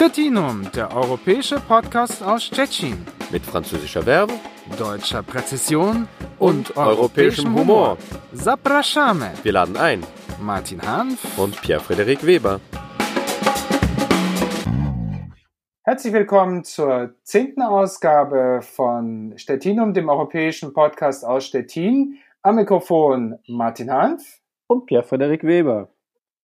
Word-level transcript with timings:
Stettinum, 0.00 0.70
der 0.76 0.94
europäische 0.94 1.58
Podcast 1.58 2.22
aus 2.22 2.44
Stettin. 2.44 3.04
Mit 3.32 3.42
französischer 3.42 4.02
Verbe, 4.02 4.32
deutscher 4.78 5.24
Präzision 5.24 6.06
und, 6.38 6.70
und 6.70 6.76
europäischem 6.76 7.52
Humor. 7.52 7.98
Zapraszamy. 8.32 9.26
Wir 9.42 9.50
laden 9.50 9.76
ein. 9.76 10.04
Martin 10.40 10.80
Hanf 10.82 11.36
und 11.36 11.60
Pierre-Frederik 11.60 12.24
Weber. 12.24 12.60
Herzlich 15.82 16.12
willkommen 16.12 16.62
zur 16.62 17.16
zehnten 17.24 17.62
Ausgabe 17.62 18.60
von 18.62 19.34
Stettinum, 19.36 19.94
dem 19.94 20.08
europäischen 20.08 20.72
Podcast 20.72 21.24
aus 21.24 21.46
Stettin. 21.46 22.18
Am 22.42 22.54
Mikrofon 22.54 23.36
Martin 23.48 23.90
Hanf 23.90 24.22
und 24.68 24.86
Pierre-Frederik 24.86 25.42
Weber. 25.42 25.88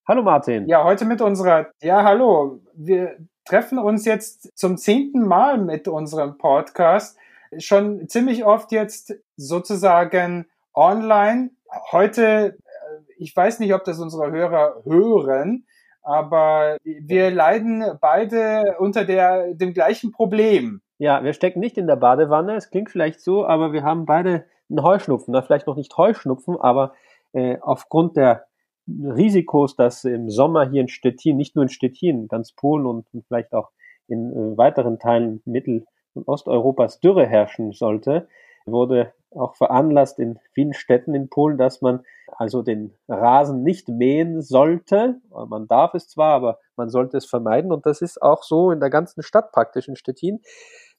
Hallo 0.08 0.24
Martin. 0.24 0.66
Ja, 0.66 0.82
heute 0.82 1.04
mit 1.04 1.22
unserer, 1.22 1.70
ja, 1.80 2.02
hallo. 2.02 2.60
Wir 2.74 3.16
treffen 3.44 3.78
uns 3.78 4.04
jetzt 4.04 4.56
zum 4.56 4.76
zehnten 4.76 5.26
Mal 5.26 5.58
mit 5.58 5.88
unserem 5.88 6.38
Podcast. 6.38 7.18
Schon 7.58 8.08
ziemlich 8.08 8.44
oft 8.44 8.72
jetzt 8.72 9.14
sozusagen 9.36 10.46
online. 10.74 11.50
Heute, 11.92 12.22
äh, 12.22 13.12
ich 13.18 13.36
weiß 13.36 13.60
nicht, 13.60 13.74
ob 13.74 13.84
das 13.84 14.00
unsere 14.00 14.30
Hörer 14.30 14.82
hören, 14.84 15.66
aber 16.02 16.76
wir 16.82 17.30
leiden 17.30 17.84
beide 18.00 18.76
unter 18.78 19.04
der, 19.04 19.54
dem 19.54 19.72
gleichen 19.72 20.12
Problem. 20.12 20.80
Ja, 20.98 21.24
wir 21.24 21.32
stecken 21.32 21.60
nicht 21.60 21.78
in 21.78 21.86
der 21.86 21.96
Badewanne. 21.96 22.56
Es 22.56 22.70
klingt 22.70 22.90
vielleicht 22.90 23.20
so, 23.20 23.46
aber 23.46 23.72
wir 23.72 23.82
haben 23.82 24.04
beide 24.04 24.44
einen 24.68 24.82
Heuschnupfen. 24.82 25.34
Vielleicht 25.42 25.66
noch 25.66 25.76
nicht 25.76 25.96
Heuschnupfen, 25.96 26.56
aber 26.60 26.94
äh, 27.32 27.58
aufgrund 27.60 28.16
der 28.16 28.46
Risikos, 28.86 29.76
dass 29.76 30.04
im 30.04 30.30
Sommer 30.30 30.68
hier 30.70 30.82
in 30.82 30.88
Stettin, 30.88 31.36
nicht 31.36 31.56
nur 31.56 31.64
in 31.64 31.68
Stettin, 31.70 32.28
ganz 32.28 32.52
Polen 32.52 32.86
und, 32.86 33.06
vielleicht 33.28 33.52
auch 33.54 33.70
in 34.08 34.32
äh, 34.32 34.56
weiteren 34.56 34.98
Teilen 34.98 35.42
Mittel- 35.44 35.86
und 36.14 36.28
Osteuropas 36.28 37.00
Dürre 37.00 37.26
herrschen 37.26 37.72
sollte, 37.72 38.28
wurde 38.66 39.12
auch 39.36 39.56
veranlasst 39.56 40.18
in 40.18 40.38
vielen 40.52 40.72
Städten 40.72 41.14
in 41.14 41.28
Polen, 41.28 41.58
dass 41.58 41.80
man 41.82 42.04
also 42.36 42.62
den 42.62 42.94
Rasen 43.08 43.62
nicht 43.62 43.88
mähen 43.88 44.42
sollte. 44.42 45.20
Man 45.30 45.66
darf 45.68 45.94
es 45.94 46.08
zwar, 46.08 46.32
aber 46.34 46.58
man 46.76 46.88
sollte 46.88 47.16
es 47.16 47.26
vermeiden. 47.26 47.72
Und 47.72 47.86
das 47.86 48.02
ist 48.02 48.20
auch 48.20 48.42
so 48.42 48.70
in 48.70 48.80
der 48.80 48.90
ganzen 48.90 49.22
Stadt 49.22 49.52
praktisch 49.52 49.88
in 49.88 49.96
Stettin. 49.96 50.40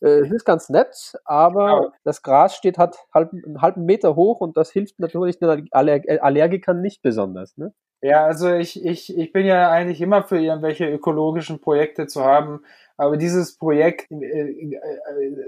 Äh, 0.02 0.20
es 0.20 0.32
ist 0.32 0.46
ganz 0.46 0.70
nett, 0.70 1.14
aber 1.26 1.68
ja. 1.68 1.92
das 2.04 2.22
Gras 2.22 2.56
steht 2.56 2.78
halt 2.78 2.96
einen 3.12 3.62
halben 3.62 3.86
Meter 3.86 4.16
hoch 4.16 4.42
und 4.42 4.58
das 4.58 4.72
hilft 4.72 5.00
natürlich 5.00 5.40
den 5.40 5.68
Allergikern 5.72 6.82
nicht 6.82 7.02
besonders. 7.02 7.58
Ne? 7.58 7.74
Ja, 8.02 8.26
also 8.26 8.54
ich, 8.54 8.84
ich, 8.86 9.18
ich 9.18 9.34
bin 9.34 9.46
ja 9.46 9.72
eigentlich 9.72 10.02
immer 10.02 10.24
für 10.24 10.40
irgendwelche 10.40 10.88
ökologischen 10.88 11.60
Projekte 11.60 12.08
zu 12.08 12.24
haben, 12.24 12.62
aber 12.98 13.18
dieses 13.18 13.58
Projekt, 13.58 14.10
äh, 14.12 14.16
äh, 14.16 14.80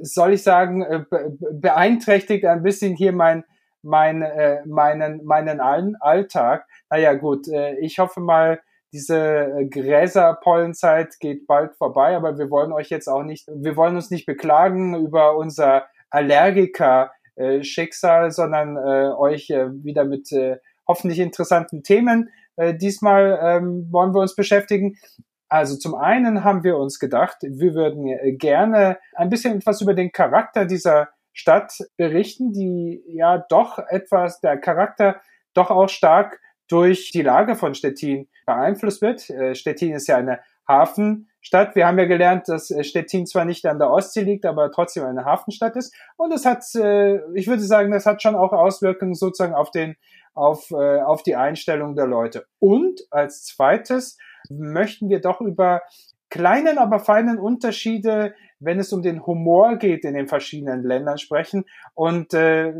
soll 0.01 0.33
ich 0.33 0.43
sagen, 0.43 0.81
äh, 0.81 1.05
beeinträchtigt 1.51 2.43
ein 2.45 2.63
bisschen 2.63 2.95
hier 2.95 3.13
mein, 3.13 3.43
mein, 3.83 4.25
meinen, 4.65 5.23
meinen 5.23 5.61
Alltag. 6.01 6.65
Naja, 6.89 7.13
gut, 7.13 7.47
ich 7.79 7.99
hoffe 7.99 8.19
mal, 8.19 8.59
diese 8.91 9.67
Gräserpollenzeit 9.69 11.19
geht 11.19 11.45
bald 11.47 11.75
vorbei, 11.75 12.15
aber 12.15 12.37
wir 12.37 12.49
wollen 12.49 12.73
euch 12.73 12.89
jetzt 12.89 13.07
auch 13.07 13.23
nicht, 13.23 13.47
wir 13.47 13.77
wollen 13.77 13.95
uns 13.95 14.11
nicht 14.11 14.25
beklagen 14.25 14.93
über 14.95 15.37
unser 15.37 15.85
Allergiker-Schicksal, 16.09 18.31
sondern 18.31 18.77
euch 18.77 19.49
wieder 19.49 20.03
mit 20.03 20.29
hoffentlich 20.87 21.19
interessanten 21.19 21.83
Themen 21.83 22.29
diesmal 22.59 23.39
ähm, 23.41 23.87
wollen 23.91 24.15
wir 24.15 24.21
uns 24.21 24.35
beschäftigen. 24.35 24.97
Also 25.49 25.77
zum 25.77 25.95
einen 25.95 26.43
haben 26.43 26.63
wir 26.63 26.77
uns 26.77 26.99
gedacht, 26.99 27.37
wir 27.41 27.73
würden 27.73 28.07
äh, 28.07 28.33
gerne 28.33 28.97
ein 29.15 29.29
bisschen 29.29 29.57
etwas 29.57 29.81
über 29.81 29.93
den 29.93 30.11
Charakter 30.11 30.65
dieser 30.65 31.09
Stadt 31.31 31.73
berichten, 31.95 32.51
die 32.51 33.03
ja 33.07 33.45
doch 33.49 33.79
etwas, 33.79 34.41
der 34.41 34.57
Charakter 34.57 35.21
doch 35.53 35.69
auch 35.71 35.87
stark 35.87 36.39
durch 36.67 37.11
die 37.11 37.21
Lage 37.21 37.55
von 37.55 37.75
Stettin 37.75 38.27
beeinflusst 38.45 39.01
wird. 39.01 39.29
Äh, 39.29 39.55
Stettin 39.55 39.93
ist 39.93 40.07
ja 40.07 40.17
eine 40.17 40.39
Hafenstadt. 40.67 41.75
Wir 41.75 41.87
haben 41.87 41.97
ja 41.97 42.05
gelernt, 42.05 42.49
dass 42.49 42.69
äh, 42.69 42.83
Stettin 42.83 43.25
zwar 43.25 43.45
nicht 43.45 43.65
an 43.65 43.79
der 43.79 43.89
Ostsee 43.89 44.23
liegt, 44.23 44.45
aber 44.45 44.69
trotzdem 44.71 45.05
eine 45.05 45.23
Hafenstadt 45.23 45.77
ist. 45.77 45.95
Und 46.17 46.33
es 46.33 46.45
hat, 46.45 46.65
ich 47.35 47.47
würde 47.47 47.63
sagen, 47.63 47.91
das 47.91 48.05
hat 48.05 48.21
schon 48.21 48.35
auch 48.35 48.51
Auswirkungen 48.51 49.13
sozusagen 49.13 49.53
auf 49.53 49.71
den, 49.71 49.95
auf, 50.33 50.71
auf 50.71 51.23
die 51.23 51.37
Einstellung 51.37 51.95
der 51.95 52.05
Leute. 52.05 52.45
Und 52.59 52.99
als 53.11 53.45
zweites 53.45 54.17
möchten 54.49 55.09
wir 55.09 55.21
doch 55.21 55.41
über 55.41 55.81
kleinen, 56.29 56.77
aber 56.77 56.99
feinen 56.99 57.39
Unterschiede, 57.39 58.33
wenn 58.59 58.79
es 58.79 58.91
um 58.91 59.01
den 59.01 59.25
Humor 59.25 59.77
geht 59.77 60.03
in 60.03 60.13
den 60.13 60.27
verschiedenen 60.27 60.83
Ländern 60.83 61.17
sprechen 61.17 61.65
und 61.93 62.33
äh, 62.33 62.73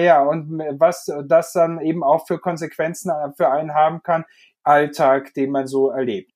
ja 0.00 0.22
und 0.22 0.58
was 0.78 1.12
das 1.26 1.52
dann 1.52 1.80
eben 1.80 2.02
auch 2.04 2.26
für 2.26 2.38
Konsequenzen 2.38 3.12
für 3.36 3.50
einen 3.50 3.74
haben 3.74 4.02
kann 4.02 4.24
Alltag, 4.62 5.34
den 5.34 5.50
man 5.50 5.66
so 5.66 5.90
erlebt. 5.90 6.32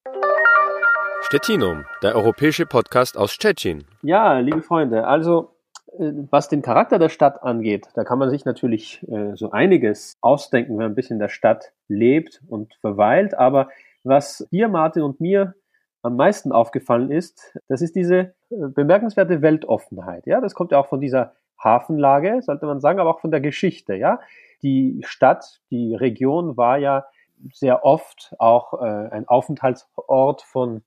Stettinum, 1.23 1.85
der 2.03 2.15
europäische 2.15 2.67
Podcast 2.67 3.17
aus 3.17 3.33
Stettin. 3.33 3.85
Ja, 4.03 4.39
liebe 4.39 4.63
Freunde, 4.63 5.07
also 5.07 5.57
äh, 5.99 6.13
was 6.31 6.49
den 6.49 6.63
Charakter 6.63 6.99
der 6.99 7.09
Stadt 7.09 7.43
angeht, 7.43 7.89
da 7.95 8.05
kann 8.05 8.19
man 8.19 8.31
sich 8.31 8.45
natürlich 8.45 9.07
äh, 9.09 9.35
so 9.35 9.51
einiges 9.51 10.17
ausdenken, 10.21 10.73
wenn 10.73 10.85
man 10.85 10.93
ein 10.93 10.95
bisschen 10.95 11.17
in 11.17 11.21
der 11.21 11.29
Stadt 11.29 11.73
lebt 11.89 12.43
und 12.49 12.75
verweilt. 12.81 13.37
Aber 13.37 13.69
was 14.09 14.47
dir, 14.51 14.69
Martin 14.69 15.03
und 15.03 15.21
mir 15.21 15.55
am 16.03 16.17
meisten 16.17 16.53
aufgefallen 16.53 17.11
ist, 17.11 17.59
das 17.69 17.83
ist 17.83 17.97
diese 17.97 18.35
äh, 18.51 18.69
bemerkenswerte 18.69 19.43
Weltoffenheit. 19.43 20.27
Ja, 20.27 20.41
das 20.41 20.55
kommt 20.55 20.73
ja 20.73 20.79
auch 20.79 20.89
von 20.89 21.01
dieser 21.01 21.35
Hafenlage, 21.59 22.41
sollte 22.43 22.67
man 22.67 22.81
sagen, 22.81 23.01
aber 23.01 23.11
auch 23.11 23.21
von 23.21 23.31
der 23.31 23.41
Geschichte. 23.41 23.95
Ja, 23.95 24.21
die 24.63 25.01
Stadt, 25.05 25.61
die 25.71 25.95
Region 25.95 26.57
war 26.57 26.79
ja 26.79 27.07
sehr 27.53 27.85
oft 27.85 28.35
auch 28.39 28.81
äh, 28.81 29.09
ein 29.11 29.29
Aufenthaltsort 29.29 30.43
von 30.43 30.83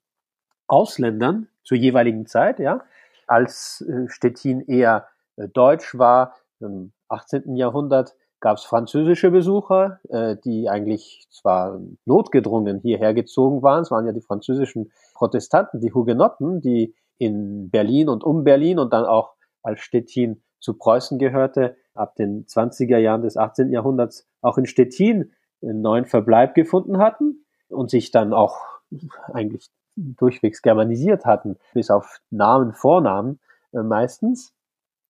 Ausländern 0.68 1.48
zur 1.64 1.78
jeweiligen 1.78 2.26
Zeit, 2.26 2.60
ja, 2.60 2.82
als 3.28 3.82
äh, 3.88 4.08
Stettin 4.10 4.62
eher 4.62 5.08
äh, 5.36 5.48
deutsch 5.48 5.98
war. 5.98 6.36
Im 6.60 6.94
18. 7.10 7.56
Jahrhundert 7.56 8.16
gab 8.42 8.58
es 8.58 8.66
französische 8.66 9.32
Besucher, 9.32 10.00
äh, 10.10 10.36
die 10.44 10.68
eigentlich 10.68 11.28
zwar 11.30 11.80
notgedrungen 12.06 12.80
hierher 12.80 13.14
gezogen 13.14 13.62
waren. 13.62 13.84
Es 13.84 13.92
waren 13.92 14.06
ja 14.06 14.12
die 14.12 14.22
französischen 14.22 14.92
Protestanten, 15.14 15.80
die 15.80 15.94
Hugenotten, 15.94 16.60
die 16.60 16.96
in 17.18 17.70
Berlin 17.70 18.10
und 18.10 18.24
um 18.24 18.44
Berlin 18.44 18.80
und 18.80 18.92
dann 18.94 19.06
auch 19.06 19.36
als 19.62 19.80
Stettin 19.80 20.42
zu 20.60 20.74
Preußen 20.74 21.20
gehörte, 21.20 21.78
ab 21.94 22.16
den 22.16 22.46
20er 22.46 22.98
Jahren 22.98 23.22
des 23.22 23.38
18. 23.38 23.72
Jahrhunderts 23.72 24.28
auch 24.42 24.58
in 24.58 24.66
Stettin 24.66 25.32
einen 25.62 25.82
neuen 25.82 26.06
Verbleib 26.06 26.56
gefunden 26.56 26.98
hatten 26.98 27.46
und 27.70 27.90
sich 27.92 28.12
dann 28.12 28.34
auch 28.34 28.58
eigentlich 29.34 29.70
durchwegs 29.96 30.62
germanisiert 30.62 31.26
hatten, 31.26 31.58
bis 31.74 31.92
auf 31.92 32.20
Namen, 32.30 32.74
Vornamen 32.74 33.40
äh, 33.74 33.84
meistens. 33.84 34.54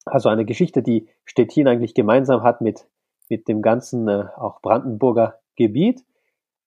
Also 0.06 0.30
eine 0.30 0.46
Geschichte, 0.46 0.81
die 0.81 1.08
Stettin 1.25 1.68
eigentlich 1.68 1.94
gemeinsam 1.94 2.44
hat 2.44 2.62
mit, 2.62 2.88
mit 3.31 3.47
dem 3.47 3.62
ganzen 3.62 4.09
äh, 4.09 4.25
auch 4.36 4.62
Brandenburger 4.62 5.40
Gebiet. 5.56 6.03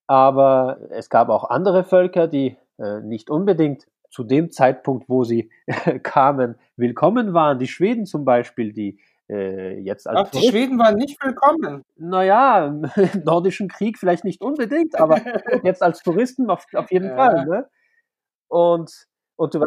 Aber 0.07 0.79
es 0.89 1.11
gab 1.11 1.29
auch 1.29 1.49
andere 1.49 1.83
Völker, 1.83 2.27
die 2.27 2.57
äh, 2.79 3.01
nicht 3.01 3.29
unbedingt 3.29 3.85
zu 4.09 4.23
dem 4.23 4.51
Zeitpunkt, 4.51 5.07
wo 5.07 5.23
sie 5.23 5.51
kamen, 6.03 6.55
willkommen 6.75 7.35
waren. 7.35 7.59
Die 7.59 7.67
Schweden 7.67 8.07
zum 8.07 8.25
Beispiel, 8.25 8.73
die 8.73 8.99
äh, 9.29 9.79
jetzt 9.79 10.07
als 10.07 10.21
Ach, 10.21 10.31
die 10.31 10.47
Schweden 10.47 10.79
waren 10.79 10.95
nicht 10.95 11.23
willkommen. 11.23 11.83
Naja, 11.97 12.65
im 12.65 12.89
Nordischen 13.23 13.67
Krieg 13.67 13.99
vielleicht 13.99 14.23
nicht 14.23 14.41
unbedingt, 14.41 14.99
aber 14.99 15.21
jetzt 15.63 15.83
als 15.83 16.01
Touristen 16.01 16.49
auf, 16.49 16.65
auf 16.73 16.91
jeden 16.91 17.09
ja. 17.09 17.15
Fall. 17.15 17.45
Ne? 17.45 17.69
Und, 18.47 19.07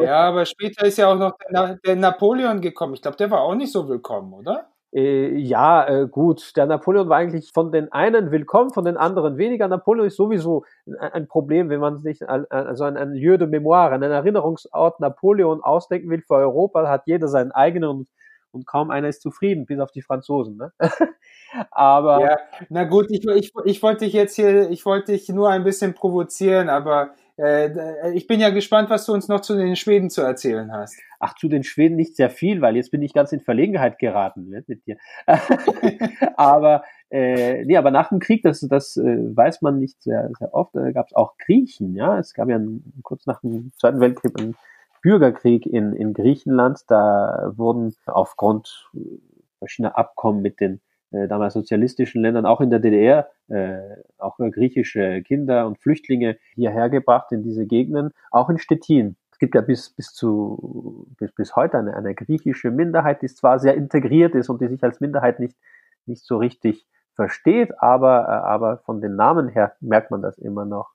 ja, 0.00 0.28
aber 0.28 0.46
später 0.46 0.84
ist 0.84 0.98
ja 0.98 1.12
auch 1.12 1.18
noch 1.18 1.36
der, 1.48 1.76
der 1.84 1.94
Napoleon 1.94 2.60
gekommen. 2.60 2.94
Ich 2.94 3.02
glaube, 3.02 3.18
der 3.18 3.30
war 3.30 3.42
auch 3.42 3.54
nicht 3.54 3.70
so 3.70 3.88
willkommen, 3.88 4.32
oder? 4.32 4.72
Äh, 4.92 5.36
ja, 5.36 5.86
äh, 5.86 6.08
gut. 6.08 6.56
Der 6.56 6.66
Napoleon 6.66 7.08
war 7.08 7.18
eigentlich 7.18 7.52
von 7.52 7.72
den 7.72 7.92
einen 7.92 8.30
willkommen, 8.30 8.70
von 8.70 8.84
den 8.84 8.96
anderen 8.96 9.36
weniger. 9.36 9.68
Napoleon 9.68 10.06
ist 10.06 10.16
sowieso 10.16 10.64
ein, 10.98 11.28
Problem, 11.28 11.68
wenn 11.68 11.80
man 11.80 11.98
sich 11.98 12.26
also 12.28 12.84
ein, 12.84 12.96
ein 12.96 13.12
Lieu 13.12 13.36
de 13.36 13.46
Mémoire, 13.46 13.92
einen 13.92 14.10
Erinnerungsort 14.10 15.00
Napoleon 15.00 15.62
ausdenken 15.62 16.08
will 16.08 16.22
für 16.26 16.36
Europa, 16.36 16.88
hat 16.88 17.02
jeder 17.06 17.28
seinen 17.28 17.52
eigenen 17.52 17.90
und 17.90 18.08
und 18.50 18.66
kaum 18.66 18.90
einer 18.90 19.08
ist 19.08 19.22
zufrieden, 19.22 19.66
bis 19.66 19.78
auf 19.78 19.90
die 19.90 20.02
Franzosen. 20.02 20.56
Ne? 20.56 20.72
aber 21.70 22.20
ja, 22.20 22.38
na 22.68 22.84
gut, 22.84 23.06
ich, 23.10 23.26
ich, 23.26 23.52
ich 23.64 23.82
wollte 23.82 24.04
dich 24.04 24.14
jetzt 24.14 24.36
hier, 24.36 24.70
ich 24.70 24.84
wollte 24.86 25.12
dich 25.12 25.28
nur 25.28 25.50
ein 25.50 25.64
bisschen 25.64 25.94
provozieren, 25.94 26.68
aber 26.68 27.10
äh, 27.38 28.12
ich 28.12 28.26
bin 28.26 28.40
ja 28.40 28.50
gespannt, 28.50 28.90
was 28.90 29.06
du 29.06 29.12
uns 29.12 29.28
noch 29.28 29.40
zu 29.40 29.56
den 29.56 29.76
Schweden 29.76 30.10
zu 30.10 30.22
erzählen 30.22 30.72
hast. 30.72 30.98
Ach, 31.20 31.34
zu 31.34 31.48
den 31.48 31.62
Schweden 31.62 31.96
nicht 31.96 32.16
sehr 32.16 32.30
viel, 32.30 32.60
weil 32.60 32.76
jetzt 32.76 32.90
bin 32.90 33.02
ich 33.02 33.14
ganz 33.14 33.32
in 33.32 33.40
Verlegenheit 33.40 33.98
geraten 33.98 34.48
ne, 34.48 34.64
mit 34.66 34.86
dir. 34.86 34.96
aber 36.36 36.82
äh, 37.10 37.64
nee, 37.64 37.76
aber 37.76 37.90
nach 37.90 38.08
dem 38.08 38.18
Krieg, 38.18 38.42
das, 38.42 38.60
das 38.60 38.96
äh, 38.96 39.36
weiß 39.36 39.62
man 39.62 39.78
nicht 39.78 40.02
sehr, 40.02 40.30
sehr 40.38 40.52
oft, 40.52 40.74
äh, 40.74 40.92
gab 40.92 41.06
es 41.06 41.14
auch 41.14 41.36
Griechen, 41.38 41.94
ja. 41.94 42.18
Es 42.18 42.34
gab 42.34 42.48
ja 42.48 42.56
ein, 42.56 42.92
kurz 43.02 43.26
nach 43.26 43.40
dem 43.40 43.72
Zweiten 43.78 44.00
Weltkrieg 44.00 44.38
einen 44.38 44.56
Bürgerkrieg 45.02 45.64
in, 45.64 45.92
in 45.92 46.12
Griechenland. 46.12 46.80
Da 46.88 47.52
wurden 47.56 47.94
aufgrund 48.06 48.90
verschiedener 49.58 49.96
Abkommen 49.96 50.42
mit 50.42 50.60
den 50.60 50.80
äh, 51.10 51.28
damals 51.28 51.54
sozialistischen 51.54 52.22
Ländern, 52.22 52.46
auch 52.46 52.60
in 52.60 52.70
der 52.70 52.80
DDR, 52.80 53.28
äh, 53.48 53.78
auch 54.18 54.36
griechische 54.38 55.22
Kinder 55.22 55.66
und 55.66 55.78
Flüchtlinge 55.78 56.38
hierher 56.54 56.90
gebracht 56.90 57.32
in 57.32 57.42
diese 57.42 57.66
Gegenden, 57.66 58.10
auch 58.30 58.50
in 58.50 58.58
Stettin. 58.58 59.16
Es 59.32 59.38
gibt 59.38 59.54
ja 59.54 59.60
bis, 59.60 59.90
bis 59.90 60.12
zu, 60.12 61.06
bis, 61.18 61.32
bis 61.32 61.54
heute 61.56 61.78
eine, 61.78 61.94
eine 61.94 62.14
griechische 62.14 62.70
Minderheit, 62.70 63.22
die 63.22 63.28
zwar 63.28 63.58
sehr 63.58 63.74
integriert 63.74 64.34
ist 64.34 64.48
und 64.48 64.60
die 64.60 64.68
sich 64.68 64.82
als 64.82 65.00
Minderheit 65.00 65.40
nicht, 65.40 65.56
nicht 66.06 66.24
so 66.24 66.38
richtig 66.38 66.86
versteht, 67.14 67.80
aber, 67.80 68.24
äh, 68.28 68.46
aber 68.46 68.78
von 68.78 69.00
den 69.00 69.16
Namen 69.16 69.48
her 69.48 69.76
merkt 69.80 70.10
man 70.10 70.22
das 70.22 70.38
immer 70.38 70.64
noch. 70.64 70.90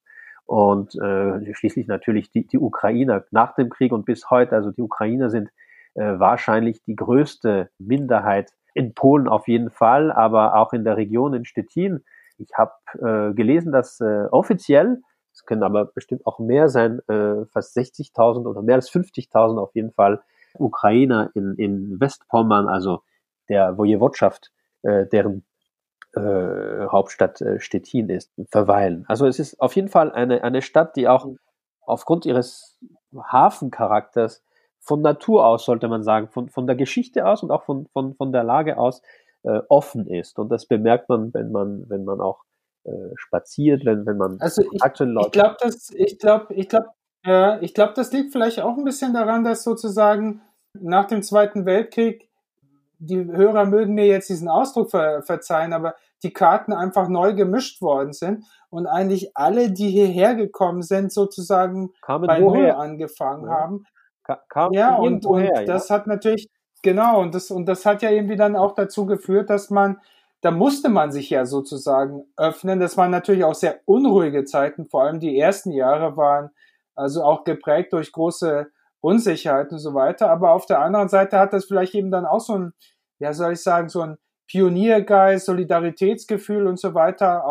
Und 0.45 0.94
äh, 0.95 1.54
schließlich 1.54 1.88
natürlich 1.88 2.31
die, 2.31 2.45
die 2.45 2.59
Ukrainer 2.59 3.24
nach 3.31 3.56
dem 3.56 3.69
Krieg 3.69 3.92
und 3.92 4.06
bis 4.06 4.30
heute, 4.30 4.56
also 4.56 4.71
die 4.71 4.81
Ukrainer 4.81 5.30
sind 5.30 5.50
äh, 5.95 6.19
wahrscheinlich 6.19 6.83
die 6.83 6.95
größte 6.95 7.69
Minderheit 7.77 8.51
in 8.74 8.94
Polen 8.94 9.28
auf 9.28 9.48
jeden 9.48 9.70
Fall, 9.70 10.12
aber 10.12 10.56
auch 10.56 10.74
in 10.74 10.84
der 10.84 10.98
Region 10.98 11.34
in 11.34 11.46
Stettin. 11.46 12.04
Ich 12.38 12.50
habe 12.58 12.74
äh, 13.00 13.34
gelesen, 13.34 13.72
dass 13.72 14.00
äh, 14.00 14.25
offiziell, 14.31 15.02
es 15.31 15.46
können 15.46 15.64
aber 15.64 15.86
bestimmt 15.86 16.25
auch 16.25 16.40
mehr 16.40 16.70
sein, 16.70 17.00
äh, 17.08 17.46
fast 17.52 17.75
60.000 17.78 18.46
oder 18.48 18.62
mehr 18.62 18.75
als 18.75 18.92
50.000 18.92 19.60
auf 19.60 19.74
jeden 19.75 19.92
Fall 19.92 20.22
Ukrainer 20.58 21.31
in, 21.34 21.56
in 21.56 22.00
Westpommern, 22.00 22.68
also 22.68 23.02
der 23.50 23.78
Wojewodschaft, 23.78 24.52
äh, 24.84 25.06
deren 25.08 25.44
äh, 26.16 26.86
Hauptstadt 26.88 27.42
äh, 27.42 27.60
Stettin 27.60 28.10
ist, 28.10 28.31
verweilen. 28.50 29.06
Also 29.08 29.26
es 29.26 29.40
ist 29.40 29.60
auf 29.60 29.76
jeden 29.76 29.88
Fall 29.88 30.12
eine, 30.12 30.44
eine 30.44 30.62
Stadt, 30.62 30.96
die 30.96 31.08
auch 31.08 31.28
aufgrund 31.81 32.26
ihres 32.26 32.78
Hafencharakters 33.16 34.44
von 34.83 35.01
Natur 35.01 35.45
aus, 35.45 35.65
sollte 35.65 35.88
man 35.88 36.03
sagen, 36.03 36.27
von, 36.30 36.50
von 36.50 36.68
der 36.68 36.75
Geschichte 36.75 37.25
aus 37.25 37.41
und 37.41 37.51
auch 37.51 37.63
von, 37.63 37.88
von, 37.94 38.15
von 38.15 38.31
der 38.31 38.44
Lage 38.44 38.77
aus 38.77 39.01
äh, 39.44 39.59
offen 39.69 40.07
ist. 40.07 40.38
Und 40.39 40.50
das 40.50 40.65
bemerkt 40.65 41.09
man, 41.09 41.33
wenn 41.33 41.51
man, 41.51 41.89
wenn 41.89 42.03
man 42.03 42.19
auch 42.19 42.44
äh, 42.83 42.91
spaziert, 43.15 43.85
wenn, 43.85 44.06
wenn 44.06 44.18
man 44.18 44.38
also 44.41 44.62
ich, 44.62 44.83
ich 44.83 45.31
glaube, 45.31 45.56
das, 45.59 45.89
ich 45.91 46.19
glaube, 46.19 46.53
ich 46.53 46.68
glaube, 46.68 46.88
ja, 47.25 47.62
ich 47.62 47.74
glaube, 47.74 47.94
das 47.95 48.12
liegt 48.12 48.33
vielleicht 48.33 48.59
auch 48.59 48.77
ein 48.77 48.83
bisschen 48.83 49.13
daran, 49.13 49.45
dass 49.45 49.63
sozusagen 49.63 50.41
nach 50.74 51.06
dem 51.06 51.24
Zweiten 51.24 51.65
Weltkrieg 51.65 52.30
die 53.00 53.25
Hörer 53.25 53.65
mögen 53.65 53.94
mir 53.94 54.07
jetzt 54.07 54.30
diesen 54.30 54.50
Ausdruck 54.50 54.91
ver 54.91 55.21
verzeihen, 55.24 55.74
aber 55.74 55.95
die 56.24 56.31
Karten 56.31 56.74
einfach 56.74 57.07
neu 57.07 57.33
gemischt 57.33 57.81
worden 57.81 58.13
sind 58.13 58.45
und 58.69 58.88
eigentlich 58.88 59.35
alle, 59.35 59.71
die 59.71 59.89
hierher 59.89 60.35
gekommen 60.35 60.81
sind, 60.81 61.12
sozusagen 61.12 61.94
Kamen 62.01 62.27
bei? 62.27 62.39
Null 62.39 62.71
angefangen 62.71 63.45
Ja. 63.45 63.51
haben. 63.51 63.85
Ka 64.24 64.42
kam 64.50 64.72
Ja, 64.74 64.96
und, 64.96 65.25
und 65.25 65.42
her, 65.42 65.66
das 65.66 65.90
hat 65.90 66.08
natürlich, 66.08 66.50
genau, 66.81 67.22
und 67.22 67.36
das, 67.36 67.52
und 67.52 67.66
das 67.66 67.86
hat 67.86 68.02
ja 68.02 68.10
irgendwie 68.10 68.38
dann 68.38 68.56
auch 68.56 68.74
dazu 68.74 69.06
geführt, 69.06 69.50
dass 69.50 69.70
man, 69.70 70.00
da 70.42 70.52
musste 70.52 70.90
man 70.90 71.12
sich 71.12 71.30
ja 71.30 71.46
sozusagen 71.46 72.25
öffnen. 72.38 72.80
Das 72.80 72.98
waren 72.98 73.12
natürlich 73.12 73.44
auch 73.44 73.56
sehr 73.56 73.80
unruhige 73.86 74.46
Zeiten, 74.46 74.88
vor 74.88 75.04
allem 75.04 75.20
die 75.20 75.38
ersten 75.38 75.72
Jahre 75.72 76.18
waren 76.18 76.52
also 76.96 77.24
auch 77.24 77.44
geprägt 77.44 77.94
durch 77.94 78.12
große 78.12 78.68
Unsicherheit 79.02 79.72
und 79.72 79.80
so 79.80 79.94
weiter. 79.94 80.30
Aber 80.30 80.52
auf 80.52 80.66
der 80.66 80.80
anderen 80.80 81.10
Seite 81.10 81.40
hat 81.40 81.54
das 81.54 81.66
vielleicht 81.66 81.96
eben 81.96 82.12
dann 82.12 82.26
auch 82.26 82.40
so 82.40 82.58
ein, 82.58 82.74
ja, 83.19 83.34
soll 83.34 83.54
ich 83.54 83.62
sagen, 83.62 83.90
so 83.90 84.02
ein 84.02 84.18
Pioniergeist, 84.48 85.46
Solidaritätsgefühl 85.46 86.68
und 86.68 86.80
so 86.80 86.94
weiter 86.94 87.46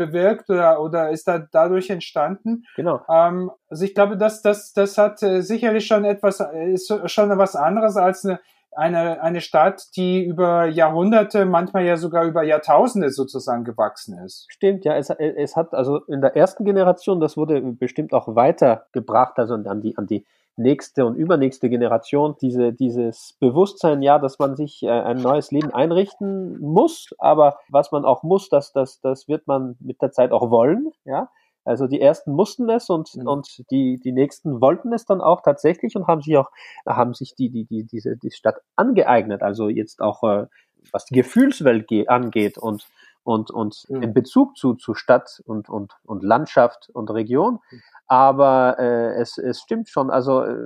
ausbewirkt 0.00 0.50
oder, 0.50 0.80
oder 0.80 1.10
ist 1.10 1.28
da 1.28 1.38
dadurch 1.38 1.90
entstanden. 1.90 2.64
Genau. 2.76 3.00
Ähm, 3.08 3.50
also 3.68 3.84
ich 3.84 3.94
glaube, 3.94 4.16
das, 4.16 4.42
das, 4.42 4.72
das 4.72 4.98
hat 4.98 5.22
äh, 5.22 5.42
sicherlich 5.42 5.86
schon 5.86 6.04
etwas, 6.04 6.40
äh, 6.40 6.72
ist 6.72 6.92
schon 7.06 7.36
was 7.38 7.56
anderes 7.56 7.96
als 7.96 8.24
eine, 8.24 8.40
eine, 8.72 9.20
eine 9.20 9.40
Stadt, 9.40 9.82
die 9.96 10.24
über 10.24 10.66
Jahrhunderte, 10.66 11.44
manchmal 11.44 11.84
ja 11.84 11.96
sogar 11.96 12.24
über 12.24 12.42
Jahrtausende 12.42 13.10
sozusagen 13.10 13.64
gewachsen 13.64 14.18
ist. 14.24 14.46
Stimmt, 14.48 14.84
ja, 14.84 14.96
es, 14.96 15.10
es 15.10 15.56
hat 15.56 15.74
also 15.74 16.04
in 16.06 16.20
der 16.20 16.36
ersten 16.36 16.64
Generation, 16.64 17.20
das 17.20 17.36
wurde 17.36 17.60
bestimmt 17.60 18.12
auch 18.12 18.34
weitergebracht, 18.34 19.38
also 19.38 19.54
an 19.54 19.80
die, 19.80 19.96
an 19.98 20.06
die 20.06 20.24
nächste 20.60 21.06
und 21.06 21.16
übernächste 21.16 21.68
Generation, 21.68 22.36
diese, 22.40 22.72
dieses 22.72 23.36
Bewusstsein, 23.40 24.02
ja, 24.02 24.18
dass 24.18 24.38
man 24.38 24.56
sich 24.56 24.82
äh, 24.82 24.90
ein 24.90 25.18
neues 25.18 25.50
Leben 25.50 25.70
einrichten 25.72 26.60
muss, 26.60 27.14
aber 27.18 27.58
was 27.68 27.92
man 27.92 28.04
auch 28.04 28.22
muss, 28.22 28.48
das, 28.48 28.72
das, 28.72 29.00
das 29.00 29.28
wird 29.28 29.46
man 29.46 29.76
mit 29.80 30.00
der 30.02 30.12
Zeit 30.12 30.32
auch 30.32 30.50
wollen, 30.50 30.92
ja. 31.04 31.28
Also 31.64 31.86
die 31.86 32.00
ersten 32.00 32.32
mussten 32.32 32.70
es 32.70 32.88
und, 32.88 33.14
Mhm. 33.14 33.26
und 33.26 33.70
die, 33.70 33.98
die 33.98 34.12
nächsten 34.12 34.60
wollten 34.62 34.92
es 34.94 35.04
dann 35.04 35.20
auch 35.20 35.42
tatsächlich 35.42 35.94
und 35.94 36.06
haben 36.06 36.22
sich 36.22 36.36
auch, 36.38 36.50
haben 36.86 37.12
sich 37.12 37.34
die, 37.34 37.50
die, 37.50 37.64
die, 37.66 37.84
diese, 37.84 38.16
die 38.16 38.30
Stadt 38.30 38.56
angeeignet. 38.76 39.42
Also 39.42 39.68
jetzt 39.68 40.00
auch, 40.00 40.22
äh, 40.22 40.46
was 40.90 41.04
die 41.04 41.14
Gefühlswelt 41.14 41.86
ge 41.86 42.08
angeht 42.08 42.56
und, 42.56 42.86
und, 43.22 43.50
und 43.50 43.84
Mhm. 43.88 44.02
in 44.02 44.14
Bezug 44.14 44.56
zu, 44.56 44.74
zu 44.74 44.94
Stadt 44.94 45.40
und, 45.46 45.68
und, 45.68 45.92
und 46.04 46.22
Landschaft 46.22 46.90
und 46.92 47.10
Region. 47.10 47.58
Aber 48.06 48.76
äh, 48.78 49.14
es, 49.20 49.38
es 49.38 49.60
stimmt 49.60 49.88
schon, 49.88 50.10
also 50.10 50.42
äh, 50.42 50.56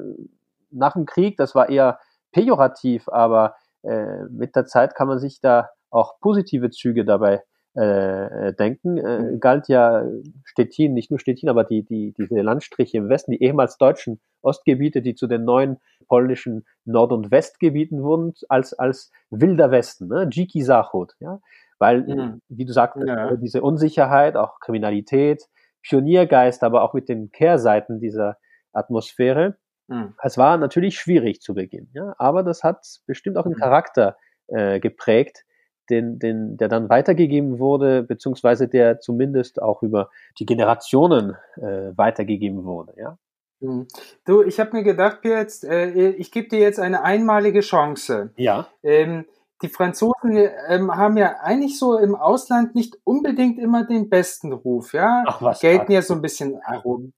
nach 0.71 0.95
dem 0.95 1.07
Krieg, 1.07 1.37
das 1.37 1.55
war 1.55 1.69
eher 1.69 1.99
pejorativ, 2.33 3.09
aber 3.09 3.55
äh, 3.83 4.25
mit 4.31 4.57
der 4.57 4.67
Zeit 4.67 4.95
kann 4.95 5.09
man 5.09 5.19
sich 5.19 5.41
da 5.41 5.71
auch 5.91 6.19
positive 6.21 6.71
Züge 6.71 7.05
dabei 7.05 7.43
äh, 7.77 8.49
äh, 8.49 8.53
denken. 8.55 8.99
Äh, 8.99 9.19
Mhm. 9.19 9.41
galt 9.41 9.69
ja 9.69 10.05
Stettin, 10.45 10.95
nicht 10.95 11.11
nur 11.11 11.19
Stettin, 11.21 11.49
aber 11.49 11.65
die, 11.65 11.83
die, 11.83 12.13
diese 12.17 12.41
Landstriche 12.41 12.99
im 12.99 13.09
Westen, 13.09 13.33
die 13.33 13.43
ehemals 13.43 13.79
deutschen 13.79 14.21
Ostgebiete, 14.43 15.03
die 15.03 15.15
zu 15.15 15.27
den 15.27 15.45
neuen 15.45 15.81
polnischen 16.09 16.67
Nord- 16.85 17.13
und 17.13 17.31
Westgebieten 17.31 18.03
wurden, 18.03 18.35
als, 18.49 18.75
als 18.75 19.11
wilder 19.31 19.71
Westen, 19.71 20.09
ne? 20.09 20.29
Dziki 20.29 20.63
Zachod, 20.63 21.15
ja. 21.19 21.41
Weil, 21.85 21.99
Mhm. 22.03 22.41
wie 22.49 22.65
du 22.65 22.73
sagtest, 22.73 23.07
Ja. 23.07 23.31
äh, 23.31 23.39
diese 23.39 23.61
Unsicherheit, 23.63 24.37
auch 24.37 24.59
Kriminalität, 24.61 25.43
Pioniergeist, 25.83 26.63
aber 26.65 26.83
auch 26.83 26.95
mit 26.95 27.09
den 27.09 27.31
Kehrseiten 27.31 28.01
dieser 28.01 28.39
Atmosphäre. 28.73 29.57
Mhm. 29.89 30.15
Es 30.23 30.39
war 30.39 30.57
natürlich 30.57 30.99
schwierig 30.99 31.41
zu 31.43 31.53
Beginn, 31.55 31.89
ja, 31.93 32.15
aber 32.19 32.43
das 32.43 32.63
hat 32.63 32.79
bestimmt 33.07 33.37
auch 33.37 33.45
einen 33.45 33.55
Mhm. 33.55 33.61
Charakter 33.61 34.17
äh, 34.49 34.81
geprägt, 34.81 35.45
den, 35.91 36.19
den, 36.19 36.57
der 36.57 36.69
dann 36.69 36.89
weitergegeben 36.89 37.59
wurde, 37.59 38.03
beziehungsweise 38.03 38.67
der 38.69 39.01
zumindest 39.01 39.61
auch 39.61 39.83
über 39.83 40.09
die 40.39 40.47
Generationen 40.47 41.37
äh, 41.57 41.93
weitergegeben 41.97 42.65
wurde, 42.65 42.95
ja. 42.97 43.19
Mhm. 43.61 43.87
Du, 44.25 44.43
ich 44.43 44.59
habe 44.61 44.73
mir 44.77 44.83
gedacht, 44.83 45.21
Pierre, 45.23 45.41
jetzt, 45.41 45.65
äh, 45.65 46.11
ich 46.23 46.31
gebe 46.33 46.49
dir 46.49 46.61
jetzt 46.61 46.81
eine 46.81 47.03
einmalige 47.03 47.61
Chance. 47.61 48.31
Ja. 48.37 48.67
Ähm, 48.83 49.27
die 49.65 49.71
Franzosen 49.71 50.37
ähm, 50.69 50.95
haben 50.95 51.17
ja 51.17 51.37
eigentlich 51.41 51.79
so 51.79 51.97
im 51.99 52.15
Ausland 52.15 52.75
nicht 52.75 52.99
unbedingt 53.05 53.59
immer 53.59 53.87
den 53.87 54.11
besten 54.11 54.53
Ruf, 54.53 54.93
ja. 54.93 55.25
Ach 55.27 55.41
was. 55.41 55.61
Gelten 55.61 55.91
ja 55.91 56.03
so 56.03 56.13
ein 56.13 56.21
bisschen 56.21 56.61
arrogant, 56.63 57.15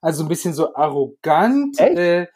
also 0.00 0.22
ein 0.22 0.28
bisschen 0.28 0.54
so 0.54 0.74
arrogant. 0.74 1.80
Äh, 1.80 2.28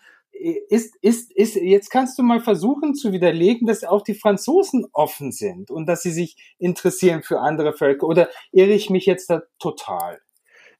ist, 0.68 0.96
ist, 1.00 1.32
ist, 1.32 1.54
jetzt 1.54 1.90
kannst 1.90 2.18
du 2.18 2.25
mal 2.25 2.40
versuchen 2.40 2.96
zu 2.96 3.12
widerlegen, 3.12 3.68
dass 3.68 3.84
auch 3.84 4.02
die 4.02 4.16
Franzosen 4.16 4.84
offen 4.92 5.30
sind 5.30 5.70
und 5.70 5.87
dass 5.87 6.02
sie 6.02 6.11
sich 6.11 6.37
interessieren 6.58 7.23
für 7.23 7.38
andere 7.38 7.73
Völker. 7.73 8.08
Oder 8.08 8.28
irre 8.50 8.73
ich 8.73 8.90
mich 8.90 9.06
jetzt 9.06 9.30
da 9.30 9.42
total? 9.61 10.18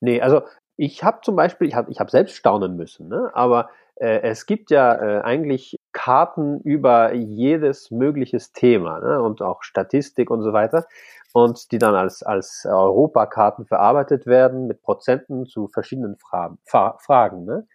Nee, 0.01 0.21
also 0.21 0.43
ich 0.77 1.05
habe 1.05 1.21
zum 1.23 1.37
Beispiel, 1.37 1.69
ich 1.69 1.77
habe 1.77 1.93
ich 1.93 2.01
hab 2.01 2.11
selbst 2.11 2.35
staunen 2.35 2.75
müssen, 2.75 3.07
ne? 3.07 3.31
aber 3.35 3.71
äh, 3.95 4.23
es 4.23 4.47
gibt 4.47 4.73
ja 4.73 4.95
äh, 4.95 5.23
eigentlich 5.23 5.77
Karten 6.05 6.61
über 6.61 7.15
jedes 7.15 7.91
mögliches 7.91 8.53
Thema 8.53 9.01
ne? 9.01 9.23
und 9.23 9.41
auch 9.41 9.63
Statistik 9.63 10.31
und 10.31 10.43
so 10.43 10.53
weiter 10.53 10.85
und 11.33 11.73
die 11.73 11.79
dann 11.79 11.95
als, 11.95 12.23
als 12.23 12.67
Europakarten 12.69 13.65
verarbeitet 13.65 14.27
werden 14.27 14.67
mit 14.67 14.83
Prozenten 14.83 15.47
zu 15.47 15.67
verschiedenen 15.67 16.19
Fragen. 16.19 16.59
Fra 16.67 16.99
Fragen 17.01 17.47
ne? 17.47 17.67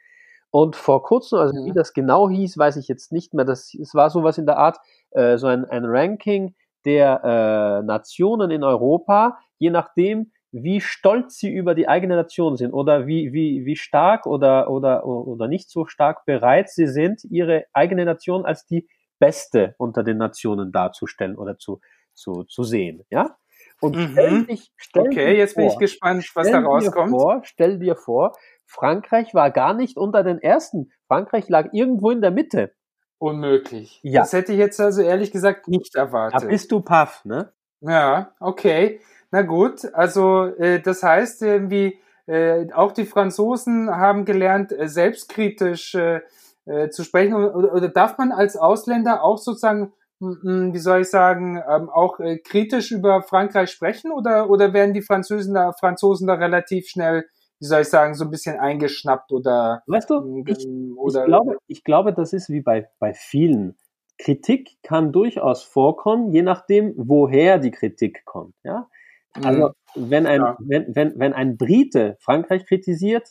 Und 0.52 0.76
vor 0.76 1.02
kurzem, 1.02 1.40
also 1.40 1.56
wie 1.66 1.72
Mhm. 1.72 1.74
das 1.74 1.94
genau 1.94 2.30
hieß, 2.30 2.56
weiß 2.56 2.76
ich 2.78 2.88
jetzt 2.88 3.12
nicht 3.12 3.34
mehr. 3.34 3.46
Das, 3.46 3.74
es 3.74 3.96
war 3.96 4.12
sowas 4.12 4.38
in 4.38 4.46
der 4.46 4.58
Art, 4.58 4.78
äh, 5.10 5.38
so 5.40 5.48
ein, 5.48 5.66
ein 5.66 5.86
Ranking 5.86 6.54
der 6.86 7.24
äh, 7.24 7.84
Nationen 7.84 8.52
in 8.52 8.64
Europa, 8.64 9.40
je 9.58 9.72
nachdem, 9.72 10.32
wie 10.52 10.82
stolz 10.82 11.38
sie 11.38 11.52
über 11.52 11.76
die 11.76 11.88
eigene 11.88 12.16
Nation 12.16 12.58
sind 12.58 12.74
oder 12.74 13.08
wie, 13.08 13.34
wie, 13.34 13.66
wie 13.66 13.76
stark 13.76 14.26
oder, 14.26 14.70
oder, 14.70 15.06
oder 15.06 15.48
nicht 15.48 15.70
so 15.70 15.86
stark 15.86 16.26
bereit 16.26 16.70
sie 16.70 16.88
sind, 16.88 17.24
ihre 17.26 17.66
eigene 17.74 18.06
Nation 18.06 18.46
als 18.46 18.66
die 18.66 18.88
beste 19.20 19.76
unter 19.78 20.04
den 20.04 20.18
Nationen 20.18 20.72
darzustellen 20.72 21.36
oder 21.38 21.58
zu, 21.58 21.82
zu, 22.14 22.44
zu 22.46 22.64
sehen. 22.64 23.04
Ja? 23.10 23.38
Und 23.80 23.96
Mhm. 23.96 24.12
stell 24.12 24.46
dich, 24.46 24.72
stell 24.76 25.04
Okay, 25.04 25.26
dir 25.26 25.36
jetzt 25.36 25.56
bin 25.56 25.66
vor, 25.66 25.74
ich 25.74 25.78
gespannt, 25.80 26.30
was 26.36 26.50
da 26.52 26.60
rauskommt. 26.60 27.12
Vor, 27.12 27.42
stell 27.44 27.80
dir 27.80 27.96
vor, 27.96 28.34
Frankreich 28.66 29.34
war 29.34 29.52
gar 29.52 29.74
nicht 29.74 29.98
unter 29.98 30.24
den 30.24 30.40
ersten. 30.40 30.92
Frankreich 31.08 31.48
lag 31.50 31.70
irgendwo 31.74 32.12
in 32.12 32.22
der 32.22 32.32
Mitte. 32.32 32.74
Unmöglich. 33.18 34.00
Ja. 34.04 34.22
Das 34.22 34.34
hätte 34.34 34.54
ich 34.54 34.60
jetzt 34.60 34.80
also 34.80 35.02
ehrlich 35.02 35.32
gesagt 35.32 35.68
nicht 35.68 35.96
Da 35.96 36.02
erwartet. 36.02 36.50
bist 36.50 36.72
du 36.72 36.82
paff, 36.82 37.24
ne? 37.26 37.54
Ja, 37.82 38.34
okay. 38.40 39.00
Na 39.32 39.44
gut, 39.44 39.94
also 39.94 40.46
äh, 40.46 40.82
das 40.82 41.04
heißt 41.04 41.42
irgendwie, 41.42 42.00
äh, 42.26 42.72
auch 42.74 42.92
die 42.92 43.06
Franzosen 43.06 43.90
haben 43.90 44.26
gelernt, 44.26 44.72
äh, 44.72 44.88
selbstkritisch 44.88 45.96
äh, 45.96 46.22
äh, 46.66 46.90
zu 46.90 47.04
sprechen? 47.04 47.34
Oder, 47.34 47.74
oder 47.74 47.90
darf 47.90 48.18
man 48.18 48.32
als 48.32 48.56
Ausländer 48.56 49.24
auch 49.24 49.38
sozusagen 49.38 49.94
wie 50.22 50.80
soll 50.80 51.02
ich 51.02 51.10
sagen, 51.10 51.64
ähm, 51.70 51.90
auch 51.90 52.20
äh, 52.20 52.40
kritisch 52.40 52.92
über 52.92 53.22
Frankreich 53.22 53.70
sprechen 53.70 54.12
oder, 54.12 54.50
oder 54.50 54.74
werden 54.74 54.94
die 54.94 55.02
Franzosen 55.02 55.54
da, 55.54 55.72
Franzosen 55.72 56.28
da 56.28 56.34
relativ 56.34 56.90
schnell, 56.90 57.26
wie 57.60 57.66
soll 57.66 57.82
ich 57.82 57.88
sagen, 57.88 58.16
so 58.16 58.26
ein 58.26 58.30
bisschen 58.30 58.60
eingeschnappt 58.60 59.32
oder? 59.32 59.82
Weißt 59.88 60.10
du, 60.10 60.44
ich, 60.46 60.68
oder, 60.98 61.22
ich 61.22 61.26
glaube, 61.26 61.58
ich 61.68 61.84
glaube, 61.86 62.14
das 62.14 62.34
ist 62.34 62.50
wie 62.50 62.62
bei, 62.62 62.90
bei 63.00 63.14
vielen. 63.14 63.78
Kritik 64.18 64.78
kann 64.84 65.14
durchaus 65.14 65.64
vorkommen, 65.64 66.34
je 66.34 66.42
nachdem, 66.42 66.94
woher 66.98 67.58
die 67.58 67.72
Kritik 67.72 68.26
kommt, 68.26 68.54
ja. 68.64 68.90
Also, 69.34 69.72
mhm. 69.96 70.10
wenn 70.10 70.28
ein, 70.28 70.42
ja. 70.42 70.58
wenn, 70.60 70.96
wenn, 70.96 71.20
wenn 71.20 71.34
ein 71.34 71.58
Brite 71.58 72.18
Frankreich 72.20 72.66
kritisiert, 72.66 73.30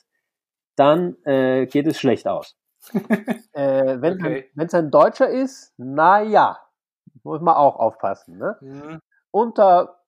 dann 0.76 1.16
äh, 1.24 1.66
geht 1.66 1.86
es 1.86 1.98
schlecht 1.98 2.28
aus. 2.28 2.56
äh, 3.52 4.00
wenn 4.00 4.14
okay. 4.14 4.50
es 4.56 4.74
ein 4.74 4.90
Deutscher 4.90 5.28
ist, 5.28 5.74
na 5.76 6.22
ja, 6.22 6.58
muss 7.24 7.40
man 7.40 7.56
auch 7.56 7.76
aufpassen. 7.76 8.38
Ne? 8.38 8.56
Mhm. 8.60 9.00
Unter, 9.30 9.98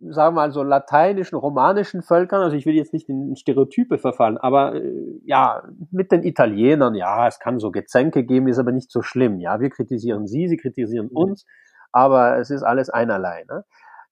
sagen 0.00 0.34
wir 0.34 0.42
mal, 0.42 0.52
so 0.52 0.62
lateinischen, 0.62 1.36
romanischen 1.36 2.02
Völkern, 2.02 2.42
also 2.42 2.56
ich 2.56 2.64
will 2.64 2.74
jetzt 2.74 2.94
nicht 2.94 3.08
in 3.08 3.36
Stereotype 3.36 3.98
verfallen, 3.98 4.38
aber 4.38 4.74
äh, 4.74 5.20
ja, 5.24 5.68
mit 5.90 6.10
den 6.12 6.22
Italienern, 6.24 6.94
ja, 6.94 7.28
es 7.28 7.38
kann 7.38 7.58
so 7.58 7.70
Gezänke 7.70 8.24
geben, 8.24 8.48
ist 8.48 8.58
aber 8.58 8.72
nicht 8.72 8.90
so 8.90 9.02
schlimm. 9.02 9.38
Ja, 9.38 9.60
wir 9.60 9.70
kritisieren 9.70 10.26
sie, 10.26 10.48
sie 10.48 10.56
kritisieren 10.56 11.08
mhm. 11.10 11.16
uns, 11.16 11.46
aber 11.92 12.38
es 12.38 12.50
ist 12.50 12.62
alles 12.62 12.88
einerlei. 12.88 13.44
Ne? 13.48 13.64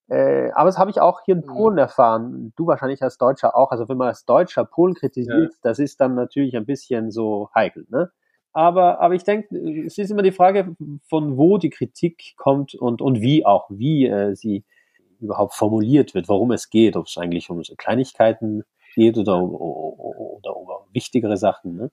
Äh, 0.09 0.51
aber 0.53 0.67
das 0.67 0.79
habe 0.79 0.91
ich 0.91 1.01
auch 1.01 1.23
hier 1.25 1.35
in 1.35 1.43
mhm. 1.43 1.47
Polen 1.47 1.79
erfahren. 1.79 2.53
Du 2.57 2.67
wahrscheinlich 2.67 3.03
als 3.03 3.19
Deutscher 3.19 3.57
auch. 3.57 3.71
Also 3.71 3.89
wenn 3.89 3.97
man 3.97 4.09
als 4.09 4.25
Deutscher 4.25 4.65
Polen 4.65 4.95
kritisiert, 4.95 5.53
ja. 5.53 5.59
das 5.63 5.79
ist 5.79 6.01
dann 6.01 6.15
natürlich 6.15 6.57
ein 6.57 6.67
bisschen 6.67 7.11
so 7.11 7.49
heikel. 7.55 7.87
Ne? 7.89 8.11
Aber, 8.53 9.01
aber 9.01 9.15
ich 9.15 9.25
denke, 9.25 9.57
es 9.85 9.99
ist 9.99 10.11
immer 10.11 10.23
die 10.23 10.33
Frage, 10.33 10.77
von 11.09 11.37
wo 11.37 11.59
die 11.59 11.71
Kritik 11.71 12.35
kommt 12.37 12.75
und, 12.75 13.03
und 13.03 13.21
wie 13.21 13.45
auch, 13.45 13.67
wie 13.71 14.07
äh, 14.07 14.35
sie 14.35 14.65
überhaupt 15.21 15.55
formuliert 15.55 16.15
wird, 16.15 16.29
warum 16.29 16.53
es 16.53 16.71
geht, 16.71 16.97
ob 16.97 17.07
es 17.07 17.17
eigentlich 17.17 17.51
um 17.51 17.63
so 17.65 17.75
Kleinigkeiten 17.75 18.65
geht 18.95 19.19
oder, 19.19 19.43
oder, 19.43 20.57
oder 20.57 20.57
um 20.57 20.69
wichtigere 20.93 21.37
Sachen. 21.37 21.77
Ne? 21.77 21.91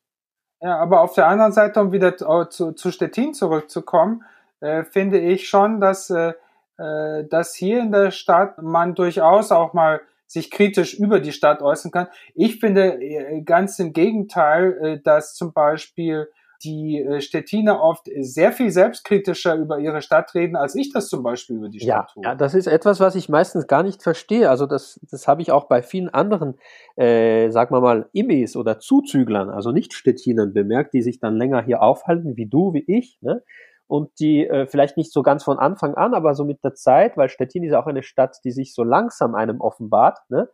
Ja, 0.62 0.78
aber 0.78 1.02
auf 1.02 1.16
der 1.16 1.28
anderen 1.28 1.52
Seite, 1.52 1.82
um 1.82 1.92
wieder 1.92 2.16
zu, 2.50 2.74
zu 2.74 2.92
Stettin 2.92 3.34
zurückzukommen, 3.34 4.24
äh, 4.60 4.84
finde 4.84 5.20
ich 5.20 5.50
schon, 5.50 5.82
dass, 5.82 6.12
äh, 6.12 6.34
äh, 6.82 7.28
dass 7.28 7.54
hier 7.54 7.82
in 7.82 7.92
der 7.92 8.12
Stadt 8.12 8.62
man 8.62 8.96
durchaus 8.96 9.52
auch 9.52 9.74
mal 9.74 10.02
sich 10.26 10.50
kritisch 10.50 10.94
über 10.94 11.20
die 11.20 11.34
Stadt 11.34 11.62
äußern 11.62 11.92
kann. 11.92 12.08
Ich 12.34 12.60
finde 12.60 13.02
äh, 13.02 13.42
ganz 13.42 13.78
im 13.80 13.94
Gegenteil, 13.94 14.78
äh, 14.82 15.02
dass 15.02 15.36
zum 15.36 15.54
Beispiel 15.54 16.28
die 16.64 17.02
äh, 17.02 17.22
Stettiner 17.22 17.82
oft 17.82 18.08
sehr 18.20 18.52
viel 18.52 18.72
selbstkritischer 18.72 19.56
über 19.56 19.80
ihre 19.80 20.02
Stadt 20.02 20.34
reden, 20.36 20.56
als 20.56 20.76
ich 20.76 20.94
das 20.94 21.10
zum 21.10 21.24
Beispiel 21.24 21.58
über 21.58 21.70
die 21.70 21.80
Stadt 21.80 21.88
ja, 21.88 22.08
tue. 22.14 22.24
Ja, 22.24 22.36
das 22.36 22.54
ist 22.54 22.68
etwas, 22.68 23.00
was 23.00 23.16
ich 23.16 23.30
meistens 23.30 23.68
gar 23.68 23.84
nicht 23.84 24.04
verstehe. 24.04 24.50
Also 24.50 24.66
das, 24.66 25.00
das 25.10 25.28
habe 25.28 25.42
ich 25.42 25.52
auch 25.52 25.66
bei 25.66 25.82
vielen 25.82 26.10
anderen, 26.10 26.56
äh, 26.96 27.50
sagen 27.50 27.76
wir 27.76 27.82
mal, 27.82 28.10
Immis 28.14 28.56
oder 28.56 28.80
Zuzüglern, 28.80 29.50
also 29.50 29.72
nicht 29.72 29.94
Stettinern 29.94 30.54
bemerkt, 30.54 30.94
die 30.94 31.02
sich 31.02 31.20
dann 31.20 31.36
länger 31.36 31.62
hier 31.64 31.82
aufhalten, 31.82 32.38
wie 32.38 32.48
du, 32.48 32.74
wie 32.74 32.84
ich, 32.88 33.20
ne? 33.22 33.44
Und 33.92 34.22
die 34.22 34.48
äh, 34.48 34.68
vielleicht 34.68 34.96
nicht 34.96 35.12
so 35.12 35.22
ganz 35.22 35.44
von 35.44 35.60
Anfang 35.60 35.96
an, 35.96 36.14
aber 36.14 36.34
so 36.34 36.46
mit 36.46 36.64
der 36.64 36.76
Zeit, 36.76 37.18
weil 37.18 37.28
Stettin 37.28 37.66
ist 37.66 37.74
auch 37.74 37.88
eine 37.88 38.04
Stadt, 38.04 38.38
die 38.46 38.52
sich 38.52 38.74
so 38.74 38.86
langsam 38.86 39.36
einem 39.36 39.60
offenbart, 39.60 40.18
ne? 40.30 40.48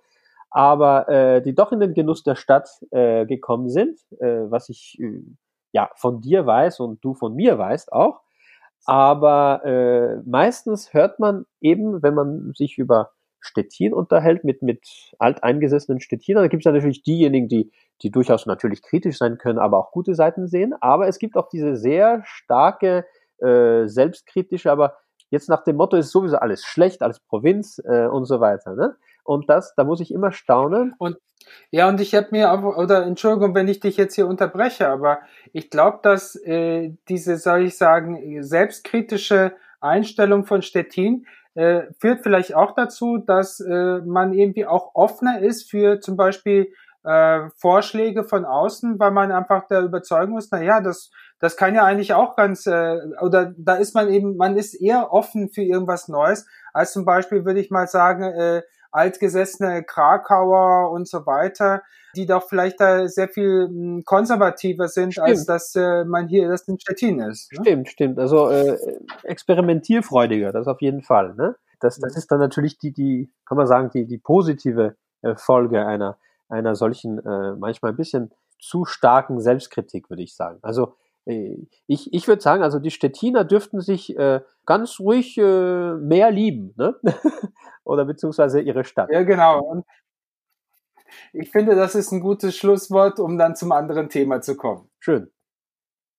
aber 0.49 1.07
äh, 1.07 1.43
die 1.43 1.53
doch 1.53 1.71
in 1.71 1.79
den 1.79 1.93
Genuss 1.93 2.23
der 2.23 2.33
Stadt 2.33 2.67
äh, 2.89 3.27
gekommen 3.27 3.69
sind, 3.69 3.99
äh, 4.21 4.49
was 4.49 4.69
ich 4.69 4.97
äh, 4.99 5.21
ja 5.71 5.91
von 5.97 6.19
dir 6.19 6.47
weiß 6.47 6.79
und 6.79 7.05
du 7.05 7.13
von 7.13 7.35
mir 7.35 7.59
weißt 7.59 7.93
auch. 7.93 8.21
Aber 8.85 9.63
äh, 9.63 10.15
meistens 10.25 10.95
hört 10.95 11.19
man 11.19 11.45
eben, 11.61 12.01
wenn 12.01 12.15
man 12.15 12.53
sich 12.55 12.79
über 12.79 13.11
Stettin 13.39 13.93
unterhält, 13.93 14.45
mit, 14.45 14.63
mit 14.63 15.13
alteingesessenen 15.19 16.01
Stettinern, 16.01 16.43
da 16.43 16.47
gibt 16.47 16.61
es 16.61 16.65
ja 16.65 16.71
natürlich 16.71 17.03
diejenigen, 17.03 17.47
die, 17.47 17.71
die 18.01 18.09
durchaus 18.09 18.47
natürlich 18.47 18.81
kritisch 18.81 19.19
sein 19.19 19.37
können, 19.37 19.59
aber 19.59 19.77
auch 19.77 19.91
gute 19.91 20.15
Seiten 20.15 20.47
sehen. 20.47 20.73
Aber 20.81 21.07
es 21.07 21.19
gibt 21.19 21.37
auch 21.37 21.49
diese 21.49 21.75
sehr 21.75 22.23
starke, 22.25 23.05
äh, 23.39 23.87
selbstkritische, 23.87 24.71
aber 24.71 24.97
jetzt 25.29 25.49
nach 25.49 25.63
dem 25.63 25.75
Motto 25.75 25.97
ist 25.97 26.11
sowieso 26.11 26.37
alles 26.37 26.63
schlecht, 26.63 27.01
alles 27.01 27.19
Provinz 27.19 27.81
äh, 27.85 28.07
und 28.07 28.25
so 28.25 28.39
weiter. 28.39 28.75
Ne? 28.75 28.95
Und 29.23 29.49
das, 29.49 29.73
da 29.75 29.83
muss 29.83 29.99
ich 29.99 30.13
immer 30.13 30.31
staunen. 30.31 30.93
Und 30.97 31.17
ja, 31.71 31.87
und 31.87 31.99
ich 32.01 32.15
habe 32.15 32.27
mir 32.31 32.51
auch, 32.51 32.77
oder 32.77 33.05
Entschuldigung, 33.05 33.55
wenn 33.55 33.67
ich 33.67 33.79
dich 33.79 33.97
jetzt 33.97 34.15
hier 34.15 34.27
unterbreche, 34.27 34.89
aber 34.89 35.19
ich 35.53 35.69
glaube, 35.69 35.99
dass 36.01 36.35
äh, 36.35 36.93
diese, 37.07 37.37
soll 37.37 37.63
ich 37.63 37.77
sagen, 37.77 38.43
selbstkritische 38.43 39.53
Einstellung 39.79 40.45
von 40.45 40.61
Stettin 40.61 41.25
äh, 41.55 41.83
führt 41.99 42.21
vielleicht 42.21 42.55
auch 42.55 42.73
dazu, 42.73 43.17
dass 43.17 43.59
äh, 43.59 43.99
man 43.99 44.33
irgendwie 44.33 44.65
auch 44.65 44.91
offener 44.93 45.39
ist 45.39 45.69
für 45.69 45.99
zum 45.99 46.17
Beispiel 46.17 46.73
äh, 47.03 47.49
Vorschläge 47.55 48.23
von 48.23 48.45
außen, 48.45 48.99
weil 48.99 49.11
man 49.11 49.31
einfach 49.31 49.67
der 49.67 49.81
Überzeugung 49.81 50.37
ist, 50.37 50.51
na 50.51 50.61
ja, 50.61 50.81
das, 50.81 51.11
das 51.39 51.55
kann 51.55 51.75
ja 51.75 51.83
eigentlich 51.83 52.13
auch 52.13 52.35
ganz, 52.35 52.65
äh, 52.65 52.99
oder 53.21 53.53
da 53.57 53.75
ist 53.75 53.93
man 53.93 54.09
eben, 54.09 54.37
man 54.37 54.57
ist 54.57 54.73
eher 54.73 55.11
offen 55.11 55.49
für 55.49 55.61
irgendwas 55.61 56.07
Neues, 56.07 56.47
als 56.73 56.93
zum 56.93 57.05
Beispiel, 57.05 57.45
würde 57.45 57.59
ich 57.59 57.69
mal 57.69 57.87
sagen, 57.87 58.23
äh, 58.23 58.63
altgesessene 58.91 59.83
Krakauer 59.83 60.91
und 60.91 61.07
so 61.07 61.25
weiter, 61.25 61.83
die 62.15 62.25
doch 62.25 62.47
vielleicht 62.47 62.79
da 62.79 63.07
sehr 63.07 63.27
viel 63.27 63.67
hm, 63.67 64.03
konservativer 64.05 64.87
sind, 64.87 65.13
stimmt. 65.13 65.27
als 65.27 65.45
dass 65.45 65.75
äh, 65.75 66.03
man 66.05 66.27
hier 66.27 66.49
das 66.49 66.67
in 66.67 66.79
Stettin 66.79 67.19
ist. 67.19 67.51
Ne? 67.53 67.59
Stimmt, 67.61 67.89
stimmt. 67.89 68.19
Also 68.19 68.49
äh, 68.49 68.77
experimentierfreudiger, 69.23 70.51
das 70.51 70.67
auf 70.67 70.81
jeden 70.81 71.03
Fall. 71.03 71.35
Ne? 71.35 71.55
Das, 71.79 71.99
das 71.99 72.17
ist 72.17 72.31
dann 72.31 72.39
natürlich 72.39 72.79
die, 72.79 72.91
die, 72.91 73.31
kann 73.45 73.57
man 73.57 73.67
sagen, 73.67 73.91
die, 73.93 74.05
die 74.05 74.17
positive 74.17 74.95
äh, 75.21 75.35
Folge 75.35 75.85
einer, 75.85 76.17
einer 76.49 76.75
solchen, 76.75 77.19
äh, 77.19 77.53
manchmal 77.55 77.91
ein 77.91 77.97
bisschen 77.97 78.31
zu 78.59 78.85
starken 78.85 79.39
Selbstkritik, 79.39 80.09
würde 80.09 80.23
ich 80.23 80.35
sagen. 80.35 80.57
Also 80.63 80.95
ich, 81.27 82.13
ich 82.13 82.27
würde 82.27 82.41
sagen, 82.41 82.63
also 82.63 82.79
die 82.79 82.91
Stettiner 82.91 83.43
dürften 83.43 83.81
sich 83.81 84.17
äh, 84.17 84.41
ganz 84.65 84.99
ruhig 84.99 85.37
äh, 85.37 85.93
mehr 85.95 86.31
lieben, 86.31 86.73
ne? 86.77 86.95
Oder 87.83 88.05
beziehungsweise 88.05 88.61
ihre 88.61 88.83
Stadt. 88.83 89.09
Ja, 89.11 89.23
genau. 89.23 89.61
Und 89.61 89.85
ich 91.33 91.51
finde, 91.51 91.75
das 91.75 91.95
ist 91.95 92.11
ein 92.11 92.21
gutes 92.21 92.55
Schlusswort, 92.55 93.19
um 93.19 93.37
dann 93.37 93.55
zum 93.55 93.71
anderen 93.71 94.09
Thema 94.09 94.41
zu 94.41 94.55
kommen. 94.55 94.89
Schön. 94.99 95.31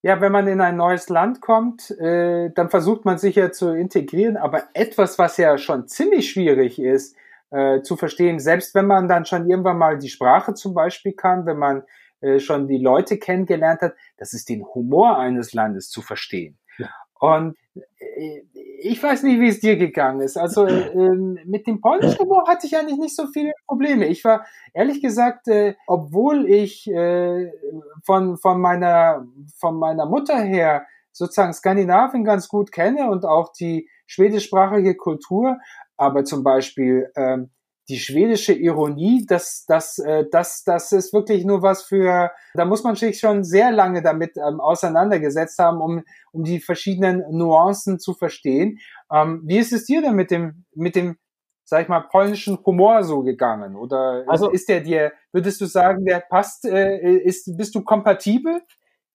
Ja, 0.02 0.20
wenn 0.20 0.32
man 0.32 0.46
in 0.46 0.60
ein 0.60 0.76
neues 0.76 1.08
Land 1.08 1.40
kommt, 1.40 1.90
äh, 1.98 2.50
dann 2.54 2.70
versucht 2.70 3.04
man 3.04 3.18
sich 3.18 3.34
ja 3.34 3.50
zu 3.50 3.74
integrieren, 3.74 4.36
aber 4.36 4.64
etwas, 4.74 5.18
was 5.18 5.36
ja 5.38 5.58
schon 5.58 5.88
ziemlich 5.88 6.30
schwierig 6.30 6.78
ist, 6.80 7.16
äh, 7.50 7.80
zu 7.82 7.96
verstehen, 7.96 8.38
selbst 8.38 8.74
wenn 8.74 8.86
man 8.86 9.08
dann 9.08 9.24
schon 9.24 9.48
irgendwann 9.48 9.78
mal 9.78 9.98
die 9.98 10.10
Sprache 10.10 10.54
zum 10.54 10.74
Beispiel 10.74 11.14
kann, 11.14 11.46
wenn 11.46 11.58
man 11.58 11.82
äh, 12.20 12.40
schon 12.40 12.68
die 12.68 12.78
Leute 12.78 13.18
kennengelernt 13.18 13.80
hat, 13.80 13.94
das 14.16 14.32
ist 14.32 14.48
den 14.48 14.64
Humor 14.74 15.18
eines 15.18 15.52
Landes 15.52 15.90
zu 15.90 16.02
verstehen. 16.02 16.58
Ja. 16.78 16.88
Und 17.20 17.56
äh, 17.74 18.42
ich 18.80 19.02
weiß 19.02 19.24
nicht, 19.24 19.40
wie 19.40 19.48
es 19.48 19.60
dir 19.60 19.76
gegangen 19.76 20.20
ist. 20.20 20.36
Also 20.36 20.66
äh, 20.66 20.90
mit 21.44 21.66
dem 21.66 21.80
polnischen 21.80 22.18
Humor 22.18 22.46
hatte 22.46 22.66
ich 22.66 22.76
eigentlich 22.76 22.98
nicht 22.98 23.16
so 23.16 23.26
viele 23.26 23.52
Probleme. 23.66 24.06
Ich 24.06 24.24
war 24.24 24.46
ehrlich 24.72 25.02
gesagt, 25.02 25.48
äh, 25.48 25.74
obwohl 25.86 26.48
ich 26.48 26.88
äh, 26.90 27.50
von 28.04 28.36
von 28.38 28.60
meiner 28.60 29.26
von 29.56 29.78
meiner 29.78 30.06
Mutter 30.06 30.38
her 30.38 30.86
sozusagen 31.12 31.52
Skandinavien 31.52 32.24
ganz 32.24 32.48
gut 32.48 32.70
kenne 32.70 33.10
und 33.10 33.24
auch 33.24 33.52
die 33.52 33.88
schwedischsprachige 34.06 34.96
Kultur, 34.96 35.58
aber 35.96 36.24
zum 36.24 36.44
Beispiel 36.44 37.10
ähm, 37.16 37.50
die 37.88 37.98
schwedische 37.98 38.52
Ironie, 38.52 39.24
das, 39.26 39.64
das, 39.66 39.98
äh, 39.98 40.26
das, 40.30 40.62
das 40.64 40.92
ist 40.92 41.12
wirklich 41.14 41.44
nur 41.44 41.62
was 41.62 41.84
für, 41.84 42.30
da 42.54 42.64
muss 42.66 42.84
man 42.84 42.96
sich 42.96 43.18
schon 43.18 43.44
sehr 43.44 43.72
lange 43.72 44.02
damit 44.02 44.36
ähm, 44.36 44.60
auseinandergesetzt 44.60 45.58
haben, 45.58 45.80
um, 45.80 46.02
um 46.32 46.44
die 46.44 46.60
verschiedenen 46.60 47.24
Nuancen 47.30 47.98
zu 47.98 48.12
verstehen. 48.12 48.78
Ähm, 49.10 49.42
wie 49.44 49.58
ist 49.58 49.72
es 49.72 49.86
dir 49.86 50.02
denn 50.02 50.14
mit 50.14 50.30
dem, 50.30 50.64
mit 50.74 50.96
dem, 50.96 51.16
sag 51.64 51.82
ich 51.82 51.88
mal, 51.88 52.00
polnischen 52.00 52.58
Humor 52.64 53.04
so 53.04 53.22
gegangen? 53.22 53.74
Oder 53.74 54.24
also, 54.26 54.50
ist 54.50 54.68
der 54.68 54.80
dir, 54.80 55.12
würdest 55.32 55.60
du 55.60 55.66
sagen, 55.66 56.04
der 56.04 56.20
passt, 56.20 56.66
äh, 56.66 56.98
ist, 56.98 57.56
bist 57.56 57.74
du 57.74 57.82
kompatibel? 57.82 58.60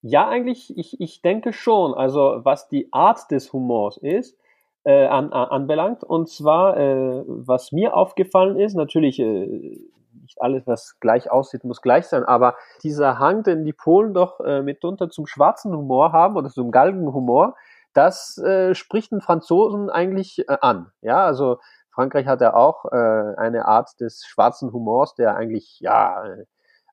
Ja, 0.02 0.28
eigentlich, 0.28 0.76
ich, 0.76 1.00
ich 1.00 1.22
denke 1.22 1.52
schon. 1.52 1.94
Also 1.94 2.40
was 2.42 2.68
die 2.68 2.88
Art 2.92 3.30
des 3.30 3.52
Humors 3.52 3.96
ist, 3.98 4.36
äh, 4.84 5.06
an, 5.06 5.32
an, 5.32 5.48
anbelangt. 5.48 6.04
Und 6.04 6.28
zwar, 6.28 6.76
äh, 6.76 7.24
was 7.26 7.72
mir 7.72 7.96
aufgefallen 7.96 8.58
ist, 8.58 8.74
natürlich 8.74 9.18
äh, 9.18 9.78
nicht 10.24 10.40
alles, 10.40 10.66
was 10.66 10.98
gleich 11.00 11.30
aussieht, 11.30 11.64
muss 11.64 11.82
gleich 11.82 12.06
sein, 12.06 12.24
aber 12.24 12.56
dieser 12.82 13.18
Hang, 13.18 13.42
den 13.42 13.64
die 13.64 13.72
Polen 13.72 14.14
doch 14.14 14.40
äh, 14.40 14.62
mitunter 14.62 15.10
zum 15.10 15.26
schwarzen 15.26 15.76
Humor 15.76 16.12
haben 16.12 16.36
oder 16.36 16.48
zum 16.48 16.70
Galgenhumor, 16.70 17.56
das 17.92 18.38
äh, 18.38 18.74
spricht 18.74 19.12
den 19.12 19.20
Franzosen 19.20 19.90
eigentlich 19.90 20.48
äh, 20.48 20.56
an. 20.60 20.90
Ja, 21.00 21.24
also 21.24 21.58
Frankreich 21.90 22.26
hat 22.26 22.40
ja 22.40 22.54
auch 22.54 22.86
äh, 22.86 23.34
eine 23.36 23.66
Art 23.66 24.00
des 24.00 24.24
schwarzen 24.26 24.72
Humors, 24.72 25.14
der 25.14 25.36
eigentlich 25.36 25.78
ja, 25.80 26.24
äh, 26.24 26.44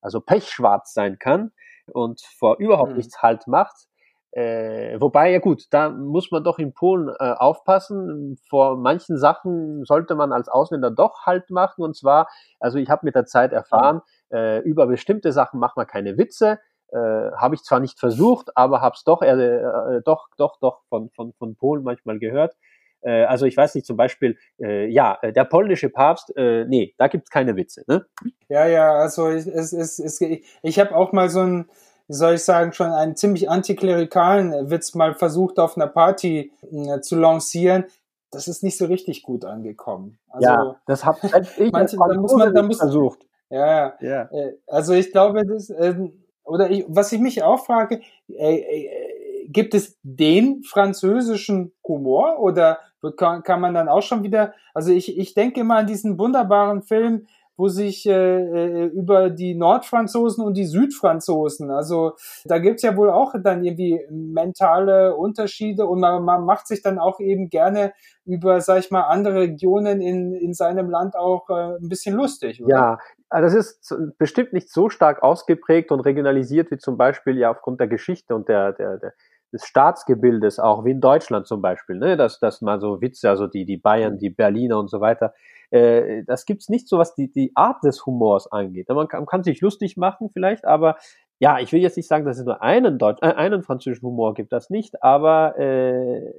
also 0.02 0.22
pechschwarz 0.22 0.94
sein 0.94 1.18
kann. 1.18 1.52
und 1.94 2.22
vor 2.22 2.58
überhaupt 2.60 2.92
mhm. 2.92 2.98
nichts 2.98 3.22
Halt 3.22 3.48
macht. 3.48 3.88
Äh, 4.32 5.00
wobei, 5.02 5.32
ja 5.32 5.40
gut, 5.40 5.66
da 5.72 5.90
muss 5.90 6.32
man 6.32 6.44
doch 6.44 6.58
in 6.58 6.74
Polen 6.74 7.10
äh, 7.10 7.34
aufpassen. 7.34 8.38
Vor 8.50 8.78
manchen 8.78 9.18
Sachen 9.18 9.84
sollte 9.84 10.16
man 10.16 10.32
als 10.32 10.48
Ausländer 10.48 10.90
doch 10.90 11.26
Halt 11.26 11.50
machen. 11.50 11.84
Und 11.84 11.98
zwar, 11.98 12.30
also 12.60 12.78
ich 12.78 12.90
habe 12.90 13.06
mit 13.06 13.16
der 13.16 13.26
Zeit 13.26 13.52
erfahren, 13.52 14.02
äh, 14.32 14.60
über 14.60 14.88
bestimmte 14.88 15.34
Sachen 15.34 15.60
macht 15.60 15.76
man 15.76 15.86
keine 15.86 16.18
Witze. 16.18 16.60
Äh, 16.94 16.98
habe 16.98 17.56
ich 17.56 17.64
zwar 17.64 17.80
nicht 17.80 18.00
versucht, 18.00 18.56
aber 18.56 18.82
habe 18.82 18.96
es 18.96 19.04
doch, 19.04 19.22
äh, 19.22 19.32
äh, 19.32 20.02
doch, 20.04 20.28
doch, 20.38 20.58
doch 20.60 20.82
von, 20.90 21.10
von, 21.10 21.34
von 21.34 21.56
Polen 21.56 21.84
manchmal 21.84 22.20
gehört. 22.20 22.56
Äh, 23.02 23.24
also 23.24 23.46
ich 23.46 23.58
weiß 23.58 23.76
nicht, 23.76 23.86
zum 23.86 23.98
Beispiel, 23.98 24.38
äh, 24.60 24.88
ja, 24.88 25.18
der 25.24 25.46
polnische 25.46 25.90
Papst, 25.90 26.36
äh, 26.38 26.66
nee, 26.66 26.94
da 26.98 27.08
gibt's 27.08 27.30
keine 27.30 27.56
Witze. 27.56 27.84
Ne? 27.88 28.06
Ja, 28.50 28.66
ja, 28.68 28.94
also 28.94 29.28
es, 29.28 29.48
es, 29.48 29.74
es, 29.74 30.00
es, 30.00 30.22
ich, 30.22 30.46
ich 30.62 30.80
habe 30.80 30.96
auch 30.96 31.12
mal 31.12 31.30
so 31.30 31.42
ein 31.42 31.70
wie 32.12 32.16
soll 32.16 32.34
ich 32.34 32.44
sagen, 32.44 32.74
schon 32.74 32.92
einen 32.92 33.16
ziemlich 33.16 33.50
antiklerikalen 33.50 34.70
Witz 34.70 34.96
mal 34.96 35.16
versucht 35.16 35.60
auf 35.60 35.78
einer 35.78 35.88
Party 35.88 36.52
äh, 36.70 37.00
zu 37.00 37.16
lancieren. 37.16 37.86
Das 38.32 38.50
ist 38.50 38.64
nicht 38.64 38.78
so 38.78 38.86
richtig 38.86 39.24
gut 39.24 39.46
angekommen. 39.46 40.20
Also, 40.28 40.50
ja, 40.50 40.76
das 40.86 41.06
habe 41.06 41.20
ich 41.58 41.72
manche, 41.72 41.96
da 41.96 42.20
muss 42.20 42.34
man, 42.34 42.54
da 42.54 42.64
muss, 42.64 42.80
versucht. 42.80 43.20
Ja, 43.50 43.94
ja. 44.02 44.24
Äh, 44.24 44.58
also 44.68 44.92
ich 44.92 45.14
glaube, 45.14 45.46
das, 45.46 45.70
äh, 45.70 45.96
oder 46.44 46.70
ich, 46.70 46.84
was 46.90 47.14
ich 47.14 47.22
mich 47.22 47.44
auch 47.44 47.66
frage, 47.66 48.02
äh, 48.28 48.58
äh, 48.58 49.48
gibt 49.48 49.74
es 49.74 49.98
den 50.04 50.64
französischen 50.64 51.72
Humor 51.88 52.40
oder 52.40 52.80
kann, 53.16 53.42
kann 53.44 53.62
man 53.62 53.74
dann 53.74 53.88
auch 53.88 54.02
schon 54.02 54.24
wieder, 54.24 54.54
also 54.74 54.92
ich, 54.92 55.18
ich 55.18 55.34
denke 55.34 55.62
immer 55.62 55.78
an 55.78 55.88
diesen 55.88 56.20
wunderbaren 56.20 56.82
Film 56.82 57.28
wo 57.62 57.68
sich 57.68 58.08
äh, 58.08 58.12
äh, 58.12 58.86
über 58.88 59.30
die 59.30 59.54
Nordfranzosen 59.54 60.44
und 60.44 60.58
die 60.58 60.66
Südfranzosen, 60.66 61.70
also 61.70 62.14
da 62.46 62.58
gibt's 62.58 62.82
ja 62.82 62.98
wohl 62.98 63.12
auch 63.12 63.36
dann 63.44 63.64
irgendwie 63.64 64.04
mentale 64.10 65.16
Unterschiede 65.16 65.86
und 65.86 66.00
man, 66.00 66.26
man 66.26 66.44
macht 66.44 66.66
sich 66.66 66.82
dann 66.82 66.98
auch 66.98 67.20
eben 67.20 67.50
gerne 67.50 67.94
über, 68.26 68.62
sag 68.62 68.80
ich 68.80 68.90
mal, 68.90 69.04
andere 69.04 69.42
Regionen 69.42 70.02
in, 70.02 70.34
in 70.34 70.56
seinem 70.56 70.90
Land 70.90 71.16
auch 71.16 71.50
äh, 71.52 71.76
ein 71.76 71.88
bisschen 71.88 72.16
lustig. 72.16 72.64
Oder? 72.64 72.76
Ja, 72.76 73.00
also 73.30 73.56
das 73.56 73.68
ist 73.68 73.96
bestimmt 74.18 74.54
nicht 74.54 74.74
so 74.74 74.90
stark 74.90 75.22
ausgeprägt 75.22 75.92
und 75.92 76.00
regionalisiert 76.00 76.72
wie 76.72 76.80
zum 76.80 76.98
Beispiel 76.98 77.38
ja 77.38 77.52
aufgrund 77.52 77.80
der 77.80 77.88
Geschichte 77.88 78.34
und 78.34 78.50
der, 78.50 78.74
der, 78.74 78.98
der 78.98 79.14
des 79.54 79.66
Staatsgebildes 79.66 80.60
auch, 80.60 80.86
wie 80.86 80.92
in 80.92 81.02
Deutschland 81.02 81.46
zum 81.46 81.62
Beispiel, 81.62 81.98
ne, 81.98 82.16
dass, 82.16 82.40
dass 82.40 82.62
man 82.62 82.80
so 82.80 83.02
Witze, 83.02 83.30
also 83.30 83.48
die, 83.48 83.66
die 83.66 83.78
Bayern, 83.78 84.18
die 84.18 84.30
Berliner 84.30 84.80
und 84.80 84.90
so 84.90 85.02
weiter, 85.02 85.34
äh, 85.72 86.24
das 86.26 86.46
gibt's 86.46 86.70
nicht 86.70 86.88
so, 86.88 86.98
was 86.98 87.16
die, 87.16 87.32
die 87.32 87.52
Art 87.56 87.84
des 87.84 88.06
Humors 88.06 88.52
angeht. 88.52 88.90
Man 88.90 89.08
kann, 89.08 89.22
man 89.22 89.28
kann 89.28 89.44
sich 89.44 89.62
lustig 89.62 89.98
machen 89.98 90.30
vielleicht, 90.32 90.66
aber 90.66 90.98
ja, 91.40 91.60
ich 91.60 91.72
will 91.72 91.82
jetzt 91.82 91.98
nicht 91.98 92.08
sagen, 92.08 92.26
dass 92.26 92.38
es 92.38 92.46
nur 92.46 92.62
einen, 92.62 93.00
Deutsch, 93.00 93.22
äh, 93.22 93.34
einen 93.34 93.64
französischen 93.64 94.08
Humor 94.08 94.34
gibt, 94.34 94.52
das 94.54 94.70
nicht, 94.70 95.02
aber 95.04 95.58
äh, 95.58 96.34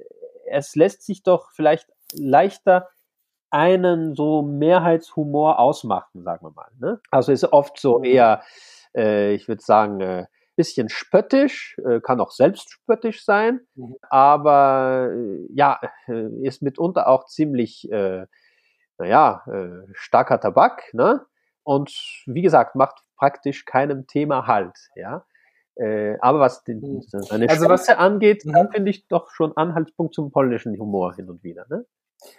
es 0.49 0.75
lässt 0.75 1.03
sich 1.03 1.23
doch 1.23 1.51
vielleicht 1.51 1.89
leichter 2.13 2.87
einen 3.49 4.15
so 4.15 4.41
Mehrheitshumor 4.41 5.59
ausmachen, 5.59 6.23
sagen 6.23 6.45
wir 6.45 6.51
mal. 6.51 6.71
Ne? 6.79 7.01
Also 7.11 7.31
ist 7.31 7.51
oft 7.51 7.79
so 7.79 7.99
mhm. 7.99 8.05
eher, 8.05 8.41
äh, 8.95 9.33
ich 9.33 9.47
würde 9.47 9.61
sagen, 9.61 9.99
äh, 9.99 10.25
bisschen 10.55 10.89
spöttisch, 10.89 11.77
äh, 11.85 11.99
kann 11.99 12.19
auch 12.19 12.31
selbstspöttisch 12.31 13.25
sein, 13.25 13.61
mhm. 13.75 13.95
aber 14.09 15.09
äh, 15.11 15.47
ja, 15.53 15.79
äh, 16.07 16.29
ist 16.41 16.61
mitunter 16.61 17.07
auch 17.07 17.25
ziemlich, 17.25 17.91
äh, 17.91 18.25
naja, 18.97 19.43
äh, 19.47 19.87
starker 19.93 20.39
Tabak, 20.39 20.93
ne? 20.93 21.25
Und 21.63 21.91
wie 22.25 22.41
gesagt, 22.41 22.75
macht 22.75 23.03
praktisch 23.17 23.65
keinem 23.65 24.07
Thema 24.07 24.47
Halt, 24.47 24.77
ja. 24.95 25.25
Äh, 25.75 26.17
aber 26.19 26.39
was 26.39 26.63
den, 26.63 26.81
mhm. 26.81 27.01
seine 27.01 27.49
also 27.49 27.67
was 27.67 27.89
angeht, 27.89 28.45
mhm. 28.45 28.53
da 28.53 28.67
finde 28.67 28.91
ich 28.91 29.07
doch 29.07 29.31
schon 29.31 29.57
Anhaltspunkt 29.57 30.13
zum 30.13 30.31
polnischen 30.31 30.77
Humor 30.77 31.15
hin 31.15 31.29
und 31.29 31.43
wieder, 31.43 31.65
ne? 31.69 31.85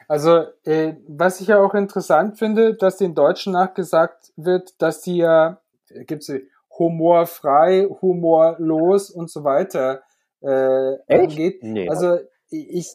Also, 0.09 0.47
äh, 0.65 0.95
was 1.09 1.41
ich 1.41 1.49
ja 1.49 1.61
auch 1.61 1.75
interessant 1.75 2.39
finde, 2.39 2.75
dass 2.75 2.97
den 2.97 3.15
Deutschen 3.15 3.53
nachgesagt 3.53 4.33
wird, 4.37 4.81
dass 4.81 5.03
die 5.03 5.19
ja, 5.19 5.61
gibt's 6.07 6.33
humorfrei, 6.79 7.87
humorlos 8.01 9.11
und 9.11 9.31
so 9.31 9.45
weiter 9.45 10.03
äh, 10.41 10.97
angeht. 11.09 11.63
Nee. 11.63 11.89
Also 11.89 12.19
ich, 12.51 12.95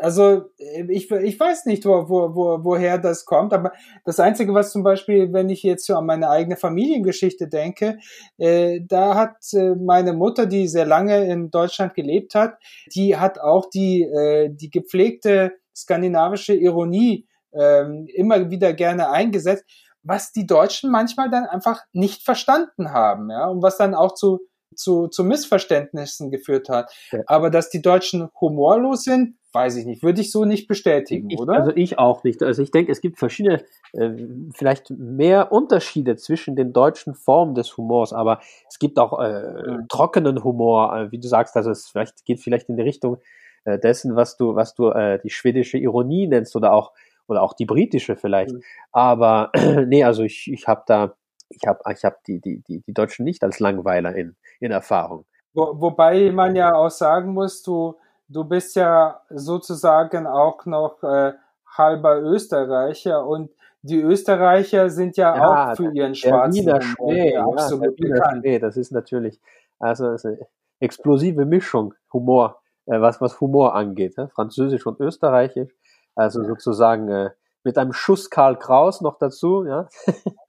also 0.00 0.50
ich, 0.58 1.10
ich 1.10 1.38
weiß 1.38 1.66
nicht, 1.66 1.84
wo, 1.84 2.08
wo, 2.08 2.34
wo, 2.34 2.64
woher 2.64 2.98
das 2.98 3.24
kommt, 3.24 3.52
aber 3.52 3.72
das 4.04 4.18
Einzige, 4.18 4.54
was 4.54 4.72
zum 4.72 4.82
Beispiel, 4.82 5.32
wenn 5.32 5.48
ich 5.48 5.62
jetzt 5.62 5.86
so 5.86 5.94
an 5.96 6.06
meine 6.06 6.28
eigene 6.28 6.56
Familiengeschichte 6.56 7.48
denke, 7.48 7.98
äh, 8.38 8.80
da 8.86 9.14
hat 9.14 9.36
äh, 9.52 9.74
meine 9.76 10.12
Mutter, 10.12 10.46
die 10.46 10.66
sehr 10.68 10.86
lange 10.86 11.24
in 11.24 11.50
Deutschland 11.50 11.94
gelebt 11.94 12.34
hat, 12.34 12.54
die 12.94 13.16
hat 13.16 13.38
auch 13.38 13.70
die, 13.70 14.02
äh, 14.02 14.50
die 14.50 14.70
gepflegte 14.70 15.52
skandinavische 15.74 16.54
Ironie 16.54 17.26
äh, 17.52 17.84
immer 18.14 18.50
wieder 18.50 18.72
gerne 18.72 19.10
eingesetzt 19.10 19.64
was 20.02 20.32
die 20.32 20.46
Deutschen 20.46 20.90
manchmal 20.90 21.30
dann 21.30 21.44
einfach 21.44 21.82
nicht 21.92 22.22
verstanden 22.22 22.92
haben, 22.92 23.30
ja, 23.30 23.46
und 23.46 23.62
was 23.62 23.76
dann 23.76 23.94
auch 23.94 24.14
zu, 24.14 24.40
zu, 24.74 25.08
zu 25.08 25.24
Missverständnissen 25.24 26.30
geführt 26.30 26.68
hat. 26.68 26.92
Ja. 27.12 27.20
Aber 27.26 27.50
dass 27.50 27.70
die 27.70 27.82
Deutschen 27.82 28.28
humorlos 28.40 29.04
sind, 29.04 29.36
weiß 29.52 29.76
ich 29.76 29.86
nicht, 29.86 30.02
würde 30.02 30.20
ich 30.20 30.30
so 30.30 30.44
nicht 30.44 30.68
bestätigen, 30.68 31.30
ich, 31.30 31.38
oder? 31.38 31.54
Also 31.54 31.72
ich 31.74 31.98
auch 31.98 32.22
nicht. 32.22 32.42
Also 32.42 32.62
ich 32.62 32.70
denke, 32.70 32.92
es 32.92 33.00
gibt 33.00 33.18
verschiedene, 33.18 33.64
äh, 33.92 34.10
vielleicht 34.54 34.90
mehr 34.90 35.52
Unterschiede 35.52 36.16
zwischen 36.16 36.56
den 36.56 36.72
deutschen 36.72 37.14
Formen 37.14 37.54
des 37.54 37.76
Humors, 37.76 38.12
aber 38.12 38.40
es 38.68 38.78
gibt 38.78 38.98
auch 38.98 39.18
äh, 39.20 39.42
mhm. 39.42 39.88
trockenen 39.88 40.44
Humor, 40.44 40.96
äh, 40.96 41.12
wie 41.12 41.18
du 41.18 41.26
sagst, 41.26 41.56
also 41.56 41.70
es 41.70 41.88
vielleicht 41.88 42.24
geht 42.24 42.40
vielleicht 42.40 42.68
in 42.68 42.76
die 42.76 42.82
Richtung 42.82 43.18
äh, 43.64 43.78
dessen, 43.78 44.14
was 44.14 44.36
du, 44.36 44.54
was 44.54 44.74
du 44.74 44.90
äh, 44.90 45.18
die 45.20 45.30
schwedische 45.30 45.78
Ironie 45.78 46.28
nennst 46.28 46.54
oder 46.54 46.72
auch 46.72 46.92
oder 47.30 47.42
auch 47.42 47.54
die 47.54 47.64
britische 47.64 48.16
vielleicht. 48.16 48.52
Mhm. 48.52 48.62
Aber 48.92 49.52
nee, 49.86 50.04
also 50.04 50.22
ich, 50.22 50.50
ich 50.52 50.66
habe 50.66 50.82
da, 50.86 51.14
ich 51.48 51.66
habe 51.66 51.80
ich 51.94 52.04
hab 52.04 52.22
die, 52.24 52.40
die, 52.40 52.62
die, 52.62 52.80
die 52.80 52.92
Deutschen 52.92 53.24
nicht 53.24 53.42
als 53.42 53.60
Langweiler 53.60 54.14
in, 54.60 54.70
Erfahrung. 54.70 55.24
Wo, 55.52 55.80
wobei 55.80 56.30
man 56.30 56.54
ja 56.54 56.74
auch 56.74 56.90
sagen 56.90 57.32
muss, 57.32 57.62
du, 57.62 57.96
du 58.28 58.44
bist 58.44 58.76
ja 58.76 59.20
sozusagen 59.30 60.26
auch 60.26 60.64
noch 60.66 61.02
äh, 61.02 61.32
halber 61.76 62.20
Österreicher 62.20 63.26
und 63.26 63.50
die 63.82 64.00
Österreicher 64.00 64.90
sind 64.90 65.16
ja, 65.16 65.36
ja 65.36 65.72
auch 65.72 65.76
für 65.76 65.90
ihren 65.92 66.14
schwarzen 66.14 66.66
Wiener 66.66 66.80
Schnee, 66.82 67.32
ja, 67.32 67.44
absolut 67.44 67.96
bekannt. 67.96 68.44
Das 68.60 68.76
ist 68.76 68.92
natürlich 68.92 69.40
also 69.78 70.08
eine 70.08 70.38
explosive 70.80 71.46
Mischung 71.46 71.94
Humor, 72.12 72.60
äh, 72.86 73.00
was 73.00 73.20
was 73.20 73.40
Humor 73.40 73.74
angeht, 73.74 74.16
ne? 74.18 74.28
Französisch 74.28 74.86
und 74.86 75.00
Österreichisch. 75.00 75.72
Also 76.14 76.44
sozusagen 76.44 77.08
äh, 77.08 77.30
mit 77.64 77.78
einem 77.78 77.92
Schuss 77.92 78.30
Karl 78.30 78.58
Kraus 78.58 79.00
noch 79.00 79.18
dazu, 79.18 79.64
ja. 79.64 79.88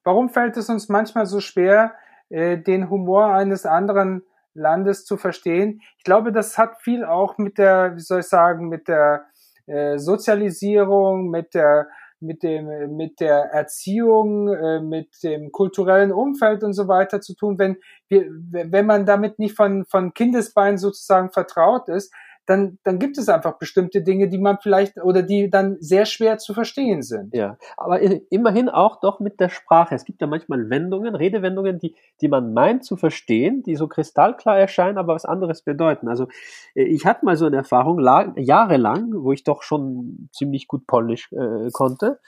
Warum 0.04 0.30
fällt 0.30 0.58
es 0.58 0.70
uns 0.70 0.90
manchmal 0.90 1.26
so 1.26 1.40
schwer, 1.40 1.94
äh, 2.32 2.58
den 2.58 2.90
Humor 2.90 3.28
eines 3.28 3.66
anderen 3.66 4.24
Landes 4.54 5.06
zu 5.06 5.18
verstehen? 5.18 5.82
Ich 5.98 6.04
glaube, 6.04 6.32
das 6.32 6.58
hat 6.58 6.82
viel 6.82 7.06
auch 7.06 7.38
mit 7.38 7.58
der, 7.58 7.96
wie 7.96 8.02
soll 8.02 8.22
ich 8.22 8.28
sagen, 8.28 8.70
mit 8.70 8.88
der 8.88 9.26
äh, 9.68 9.98
Sozialisierung, 9.98 11.30
mit 11.30 11.54
der 11.54 11.88
mit 12.24 12.44
dem 12.44 12.96
mit 12.96 13.20
der 13.20 13.52
Erziehung, 13.52 14.48
äh, 14.50 14.80
mit 14.80 15.24
dem 15.24 15.52
kulturellen 15.52 16.12
Umfeld 16.12 16.64
und 16.64 16.74
so 16.74 16.88
weiter 16.88 17.20
zu 17.20 17.36
tun. 17.36 17.58
Wenn 17.58 17.78
wir, 18.10 18.28
wenn 18.30 18.86
man 18.86 19.06
damit 19.06 19.40
nicht 19.40 19.56
von 19.56 19.86
von 19.86 20.14
Kindesbein 20.14 20.78
sozusagen 20.78 21.32
vertraut 21.32 21.90
ist, 21.90 22.14
dann, 22.52 22.78
dann 22.84 23.00
gibt 23.00 23.18
es 23.18 23.30
einfach 23.30 23.58
bestimmte 23.58 24.02
Dinge, 24.02 24.28
die 24.28 24.38
man 24.38 24.58
vielleicht 24.62 24.98
oder 24.98 25.24
die 25.24 25.50
dann 25.50 25.78
sehr 25.80 26.06
schwer 26.06 26.38
zu 26.38 26.54
verstehen 26.54 27.02
sind. 27.02 27.34
Ja, 27.34 27.58
aber 27.78 28.02
immerhin 28.30 28.68
auch 28.68 29.00
doch 29.00 29.22
mit 29.22 29.40
der 29.40 29.48
Sprache. 29.48 29.96
Es 29.96 30.04
gibt 30.04 30.20
ja 30.20 30.28
manchmal 30.28 30.70
Wendungen, 30.70 31.16
Redewendungen, 31.16 31.80
die, 31.80 31.96
die 32.20 32.28
man 32.28 32.54
meint 32.54 32.84
zu 32.84 32.98
verstehen, 32.98 33.64
die 33.64 33.78
so 33.78 33.88
kristallklar 33.88 34.60
erscheinen, 34.60 34.98
aber 34.98 35.16
was 35.16 35.24
anderes 35.24 35.62
bedeuten. 35.62 36.10
Also 36.10 36.28
äh, 36.76 36.84
ich 36.84 37.06
hatte 37.06 37.24
mal 37.24 37.38
so 37.38 37.46
eine 37.46 37.56
Erfahrung 37.56 38.00
jahrelang, 38.36 39.14
wo 39.16 39.32
ich 39.32 39.46
doch 39.46 39.64
schon 39.64 40.28
ziemlich 40.34 40.68
gut 40.68 40.86
Polnisch 40.88 41.32
äh, 41.32 41.70
konnte. 41.72 42.20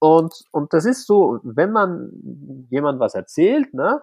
Und, 0.00 0.46
und 0.50 0.72
das 0.72 0.84
ist 0.84 1.06
so, 1.06 1.38
wenn 1.44 1.70
man 1.70 2.66
jemand 2.70 2.98
was 2.98 3.14
erzählt, 3.14 3.72
ne, 3.72 4.00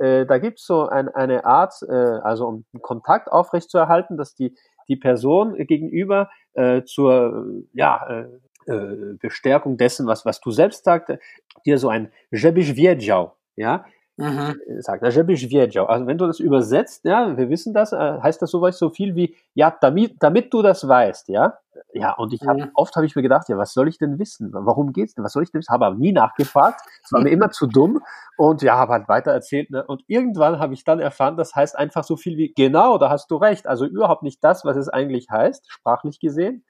äh, 0.00 0.24
da 0.24 0.38
gibt 0.38 0.60
es 0.60 0.66
so 0.66 0.88
ein, 0.88 1.10
eine 1.10 1.44
Art, 1.44 1.74
äh, 1.86 1.92
also 1.92 2.46
um 2.46 2.64
Kontakt 2.80 3.30
aufrechtzuerhalten, 3.30 4.16
dass 4.16 4.34
die 4.34 4.56
die 4.88 4.96
Person 4.96 5.56
gegenüber 5.66 6.30
äh, 6.54 6.82
zur 6.82 7.64
ja, 7.72 8.06
äh, 8.08 8.72
äh, 8.72 9.14
Bestärkung 9.18 9.76
dessen, 9.76 10.06
was, 10.06 10.24
was 10.24 10.40
du 10.40 10.50
selbst 10.50 10.84
sagst, 10.84 11.18
dir 11.64 11.78
so 11.78 11.88
ein 11.88 12.10
Żebyś 12.32 12.74
wiedział, 12.74 13.32
ja, 13.56 13.84
mhm. 14.20 14.82
sagt. 14.82 15.12
Żebyś 15.12 15.48
wiedział. 15.48 15.86
Also 15.86 16.06
wenn 16.06 16.18
du 16.18 16.26
das 16.26 16.40
übersetzt, 16.40 17.04
ja, 17.04 17.36
wir 17.36 17.48
wissen 17.48 17.74
das, 17.74 17.92
heißt 17.92 18.42
das 18.42 18.50
sowas 18.50 18.78
so 18.78 18.90
viel 18.90 19.14
wie, 19.14 19.34
ja, 19.54 19.76
damit, 19.80 20.16
damit 20.20 20.52
du 20.52 20.62
das 20.62 20.86
weißt, 20.86 21.28
ja. 21.28 21.58
Ja, 21.92 22.12
und 22.12 22.32
ich 22.32 22.42
habe, 22.46 22.66
mhm. 22.66 22.70
oft 22.74 22.94
habe 22.96 23.06
ich 23.06 23.16
mir 23.16 23.22
gedacht, 23.22 23.48
ja, 23.48 23.56
was 23.56 23.72
soll 23.72 23.88
ich 23.88 23.98
denn 23.98 24.18
wissen? 24.18 24.50
Warum 24.52 24.92
geht's 24.92 25.14
denn? 25.14 25.24
Was 25.24 25.32
soll 25.32 25.42
ich 25.42 25.50
denn 25.50 25.60
wissen? 25.60 25.72
Habe 25.72 25.86
aber 25.86 25.96
nie 25.96 26.12
nachgefragt. 26.12 26.80
Es 27.02 27.12
war 27.12 27.20
mir 27.20 27.30
immer 27.30 27.50
zu 27.50 27.66
dumm 27.66 28.00
und 28.36 28.62
ja, 28.62 28.76
habe 28.76 28.92
halt 28.92 29.08
weiter 29.08 29.32
erzählt. 29.32 29.70
Ne? 29.70 29.84
Und 29.84 30.02
irgendwann 30.06 30.58
habe 30.58 30.74
ich 30.74 30.84
dann 30.84 31.00
erfahren, 31.00 31.36
das 31.36 31.54
heißt 31.54 31.76
einfach 31.76 32.04
so 32.04 32.16
viel 32.16 32.36
wie, 32.36 32.52
genau, 32.54 32.98
da 32.98 33.10
hast 33.10 33.30
du 33.30 33.36
recht. 33.36 33.66
Also 33.66 33.86
überhaupt 33.86 34.22
nicht 34.22 34.42
das, 34.44 34.64
was 34.64 34.76
es 34.76 34.88
eigentlich 34.88 35.30
heißt, 35.30 35.70
sprachlich 35.70 36.20
gesehen. 36.20 36.64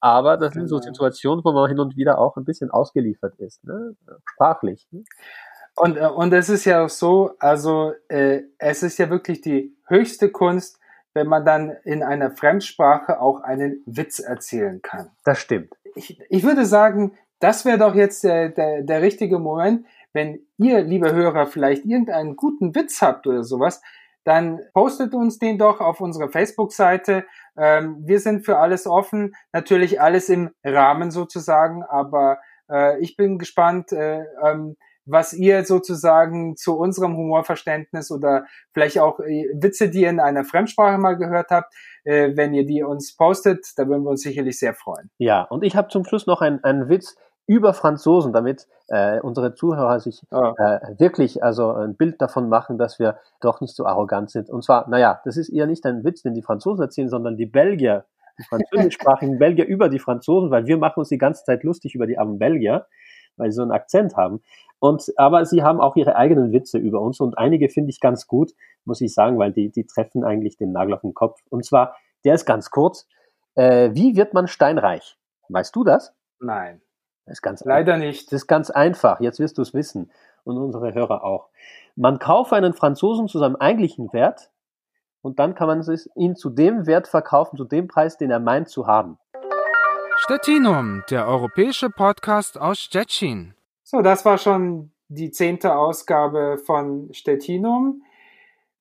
Aber 0.00 0.36
das 0.36 0.52
sind 0.52 0.68
so 0.68 0.76
genau. 0.76 0.86
Situationen, 0.92 1.44
wo 1.44 1.52
man 1.52 1.68
hin 1.68 1.80
und 1.80 1.96
wieder 1.96 2.18
auch 2.18 2.36
ein 2.36 2.44
bisschen 2.44 2.70
ausgeliefert 2.70 3.34
ist, 3.36 3.64
ne? 3.64 3.96
sprachlich. 4.26 4.86
Ne? 4.90 5.04
Und, 5.76 5.96
äh, 5.98 6.06
und 6.06 6.32
es 6.32 6.48
ist 6.48 6.64
ja 6.64 6.84
auch 6.84 6.88
so, 6.88 7.32
also 7.38 7.92
äh, 8.08 8.42
es 8.58 8.82
ist 8.82 8.98
ja 8.98 9.10
wirklich 9.10 9.42
die 9.42 9.76
höchste 9.86 10.30
Kunst, 10.30 10.80
wenn 11.14 11.28
man 11.28 11.44
dann 11.44 11.76
in 11.84 12.02
einer 12.02 12.30
Fremdsprache 12.30 13.20
auch 13.20 13.40
einen 13.42 13.82
Witz 13.86 14.18
erzählen 14.18 14.82
kann. 14.82 15.10
Das 15.24 15.38
stimmt. 15.38 15.72
Ich, 15.94 16.20
ich 16.28 16.42
würde 16.44 16.66
sagen, 16.66 17.12
das 17.38 17.64
wäre 17.64 17.78
doch 17.78 17.94
jetzt 17.94 18.24
der, 18.24 18.48
der, 18.48 18.82
der 18.82 19.02
richtige 19.02 19.38
Moment, 19.38 19.86
wenn 20.12 20.40
ihr, 20.56 20.80
liebe 20.80 21.12
Hörer, 21.12 21.46
vielleicht 21.46 21.84
irgendeinen 21.84 22.36
guten 22.36 22.74
Witz 22.74 23.02
habt 23.02 23.26
oder 23.26 23.44
sowas, 23.44 23.82
dann 24.24 24.60
postet 24.72 25.14
uns 25.14 25.38
den 25.38 25.58
doch 25.58 25.80
auf 25.80 26.00
unserer 26.00 26.28
Facebook-Seite. 26.28 27.24
Ähm, 27.56 27.98
wir 28.00 28.18
sind 28.18 28.44
für 28.44 28.58
alles 28.58 28.86
offen, 28.86 29.36
natürlich 29.52 30.00
alles 30.00 30.28
im 30.28 30.50
Rahmen 30.64 31.10
sozusagen, 31.10 31.84
aber 31.84 32.38
äh, 32.68 32.98
ich 33.00 33.16
bin 33.16 33.38
gespannt, 33.38 33.92
äh, 33.92 34.24
ähm, 34.42 34.76
was 35.06 35.32
ihr 35.32 35.64
sozusagen 35.64 36.56
zu 36.56 36.76
unserem 36.76 37.16
Humorverständnis 37.16 38.10
oder 38.10 38.44
vielleicht 38.72 38.98
auch 38.98 39.20
äh, 39.20 39.48
Witze, 39.54 39.88
die 39.88 40.02
ihr 40.02 40.10
in 40.10 40.20
einer 40.20 40.44
Fremdsprache 40.44 40.98
mal 40.98 41.16
gehört 41.16 41.50
habt, 41.50 41.72
äh, 42.04 42.36
wenn 42.36 42.52
ihr 42.52 42.66
die 42.66 42.82
uns 42.82 43.16
postet, 43.16 43.66
da 43.76 43.88
würden 43.88 44.02
wir 44.02 44.10
uns 44.10 44.22
sicherlich 44.22 44.58
sehr 44.58 44.74
freuen. 44.74 45.10
Ja, 45.18 45.42
und 45.42 45.64
ich 45.64 45.76
habe 45.76 45.88
zum 45.88 46.04
Schluss 46.04 46.26
noch 46.26 46.42
einen, 46.42 46.62
einen 46.64 46.88
Witz 46.88 47.16
über 47.46 47.74
Franzosen, 47.74 48.32
damit 48.32 48.66
äh, 48.88 49.20
unsere 49.20 49.54
Zuhörer 49.54 50.00
sich 50.00 50.22
oh. 50.30 50.52
äh, 50.58 50.98
wirklich 50.98 51.44
also 51.44 51.72
ein 51.72 51.96
Bild 51.96 52.20
davon 52.20 52.48
machen, 52.48 52.76
dass 52.76 52.98
wir 52.98 53.18
doch 53.40 53.60
nicht 53.60 53.74
so 53.74 53.86
arrogant 53.86 54.30
sind. 54.30 54.50
Und 54.50 54.64
zwar, 54.64 54.88
naja, 54.88 55.20
das 55.24 55.36
ist 55.36 55.48
eher 55.48 55.66
nicht 55.66 55.86
ein 55.86 56.04
Witz, 56.04 56.22
den 56.22 56.34
die 56.34 56.42
Franzosen 56.42 56.82
erzählen, 56.82 57.08
sondern 57.08 57.36
die 57.36 57.46
Belgier, 57.46 58.04
die 58.38 58.44
französischsprachigen 58.44 59.38
Belgier 59.38 59.66
über 59.66 59.88
die 59.88 60.00
Franzosen, 60.00 60.50
weil 60.50 60.66
wir 60.66 60.76
machen 60.76 60.98
uns 60.98 61.08
die 61.08 61.18
ganze 61.18 61.44
Zeit 61.44 61.62
lustig 61.62 61.94
über 61.94 62.06
die 62.06 62.18
armen 62.18 62.38
Belgier, 62.38 62.86
weil 63.36 63.50
sie 63.50 63.56
so 63.56 63.62
einen 63.62 63.72
Akzent 63.72 64.16
haben. 64.16 64.42
Und, 64.78 65.12
aber 65.16 65.44
sie 65.46 65.62
haben 65.62 65.80
auch 65.80 65.96
ihre 65.96 66.16
eigenen 66.16 66.52
Witze 66.52 66.78
über 66.78 67.00
uns 67.00 67.20
und 67.20 67.38
einige 67.38 67.68
finde 67.68 67.90
ich 67.90 68.00
ganz 68.00 68.26
gut, 68.26 68.52
muss 68.84 69.00
ich 69.00 69.14
sagen, 69.14 69.38
weil 69.38 69.52
die, 69.52 69.70
die 69.70 69.86
treffen 69.86 70.22
eigentlich 70.22 70.56
den 70.56 70.72
Nagel 70.72 70.94
auf 70.94 71.00
den 71.00 71.14
Kopf. 71.14 71.40
Und 71.48 71.64
zwar, 71.64 71.96
der 72.24 72.34
ist 72.34 72.44
ganz 72.44 72.70
kurz. 72.70 73.08
Äh, 73.54 73.90
wie 73.94 74.16
wird 74.16 74.34
man 74.34 74.48
steinreich? 74.48 75.16
Weißt 75.48 75.74
du 75.74 75.84
das? 75.84 76.14
Nein. 76.40 76.82
Das 77.24 77.38
ist 77.38 77.42
ganz 77.42 77.64
Leider 77.64 77.94
einfach. 77.94 78.06
nicht. 78.06 78.26
Das 78.26 78.42
ist 78.42 78.46
ganz 78.46 78.70
einfach. 78.70 79.20
Jetzt 79.20 79.40
wirst 79.40 79.58
du 79.58 79.62
es 79.62 79.74
wissen. 79.74 80.10
Und 80.44 80.58
unsere 80.58 80.94
Hörer 80.94 81.24
auch. 81.24 81.48
Man 81.96 82.18
kauft 82.18 82.52
einen 82.52 82.72
Franzosen 82.72 83.26
zu 83.26 83.38
seinem 83.38 83.56
eigentlichen 83.56 84.12
Wert 84.12 84.50
und 85.22 85.40
dann 85.40 85.56
kann 85.56 85.66
man 85.66 85.98
ihn 86.14 86.36
zu 86.36 86.50
dem 86.50 86.86
Wert 86.86 87.08
verkaufen, 87.08 87.56
zu 87.56 87.64
dem 87.64 87.88
Preis, 87.88 88.16
den 88.16 88.30
er 88.30 88.38
meint 88.38 88.68
zu 88.68 88.86
haben. 88.86 89.18
Stettinum, 90.18 91.02
der 91.10 91.28
europäische 91.28 91.90
Podcast 91.90 92.58
aus 92.58 92.78
Stettin. 92.78 93.54
So, 93.82 94.00
das 94.00 94.24
war 94.24 94.38
schon 94.38 94.90
die 95.08 95.30
zehnte 95.30 95.76
Ausgabe 95.76 96.56
von 96.64 97.12
Stettinum 97.12 98.02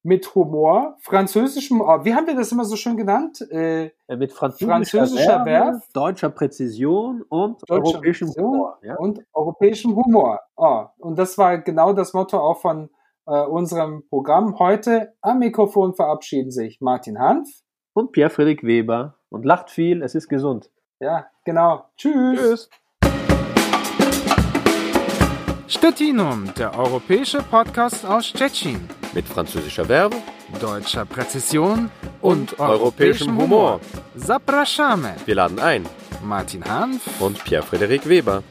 mit 0.01 0.33
Humor, 0.33 0.95
französischem, 0.99 1.81
oh, 1.81 2.05
wie 2.05 2.13
haben 2.13 2.25
wir 2.25 2.35
das 2.35 2.51
immer 2.51 2.63
so 2.63 2.77
schön 2.77 2.95
genannt? 2.95 3.41
Äh, 3.51 3.91
mit 4.15 4.31
französischer, 4.31 4.71
französischer 4.71 5.45
Werf, 5.45 5.87
deutscher 5.93 6.29
Präzision 6.29 7.21
und 7.27 7.69
europäischem 7.69 8.27
Präzision 8.29 8.53
Humor. 8.53 8.79
Ja? 8.81 8.95
Und 8.95 9.19
europäischem 9.33 9.95
Humor. 9.95 10.39
Oh, 10.55 10.85
und 10.99 11.19
das 11.19 11.37
war 11.37 11.57
genau 11.57 11.91
das 11.91 12.13
Motto 12.13 12.37
auch 12.37 12.61
von 12.61 12.89
äh, 13.25 13.41
unserem 13.41 14.07
Programm. 14.07 14.57
Heute 14.57 15.15
am 15.21 15.39
Mikrofon 15.39 15.95
verabschieden 15.95 16.51
sich 16.51 16.79
Martin 16.79 17.19
Hanf 17.19 17.49
und 17.93 18.13
Pierre-Friedrich 18.13 18.63
Weber 18.63 19.17
und 19.29 19.43
lacht 19.43 19.69
viel, 19.69 20.01
es 20.01 20.15
ist 20.15 20.29
gesund. 20.29 20.69
Ja, 20.99 21.27
genau. 21.43 21.89
Tschüss. 21.97 22.39
Tschüss. 22.39 22.69
Stettinum, 25.67 26.53
der 26.53 26.77
europäische 26.77 27.39
Podcast 27.43 28.05
aus 28.05 28.27
Stettin. 28.27 28.87
Mit 29.13 29.27
französischer 29.27 29.85
Verbe, 29.85 30.15
deutscher 30.61 31.05
Präzision 31.05 31.91
und, 32.21 32.53
und 32.53 32.59
europäischem 32.59 33.37
Humor. 33.37 33.81
Zapraszamy. 34.15 35.09
Wir 35.25 35.35
laden 35.35 35.59
ein. 35.59 35.85
Martin 36.23 36.63
Hanf 36.63 37.01
und 37.19 37.43
Pierre-Frederik 37.43 38.07
Weber. 38.07 38.43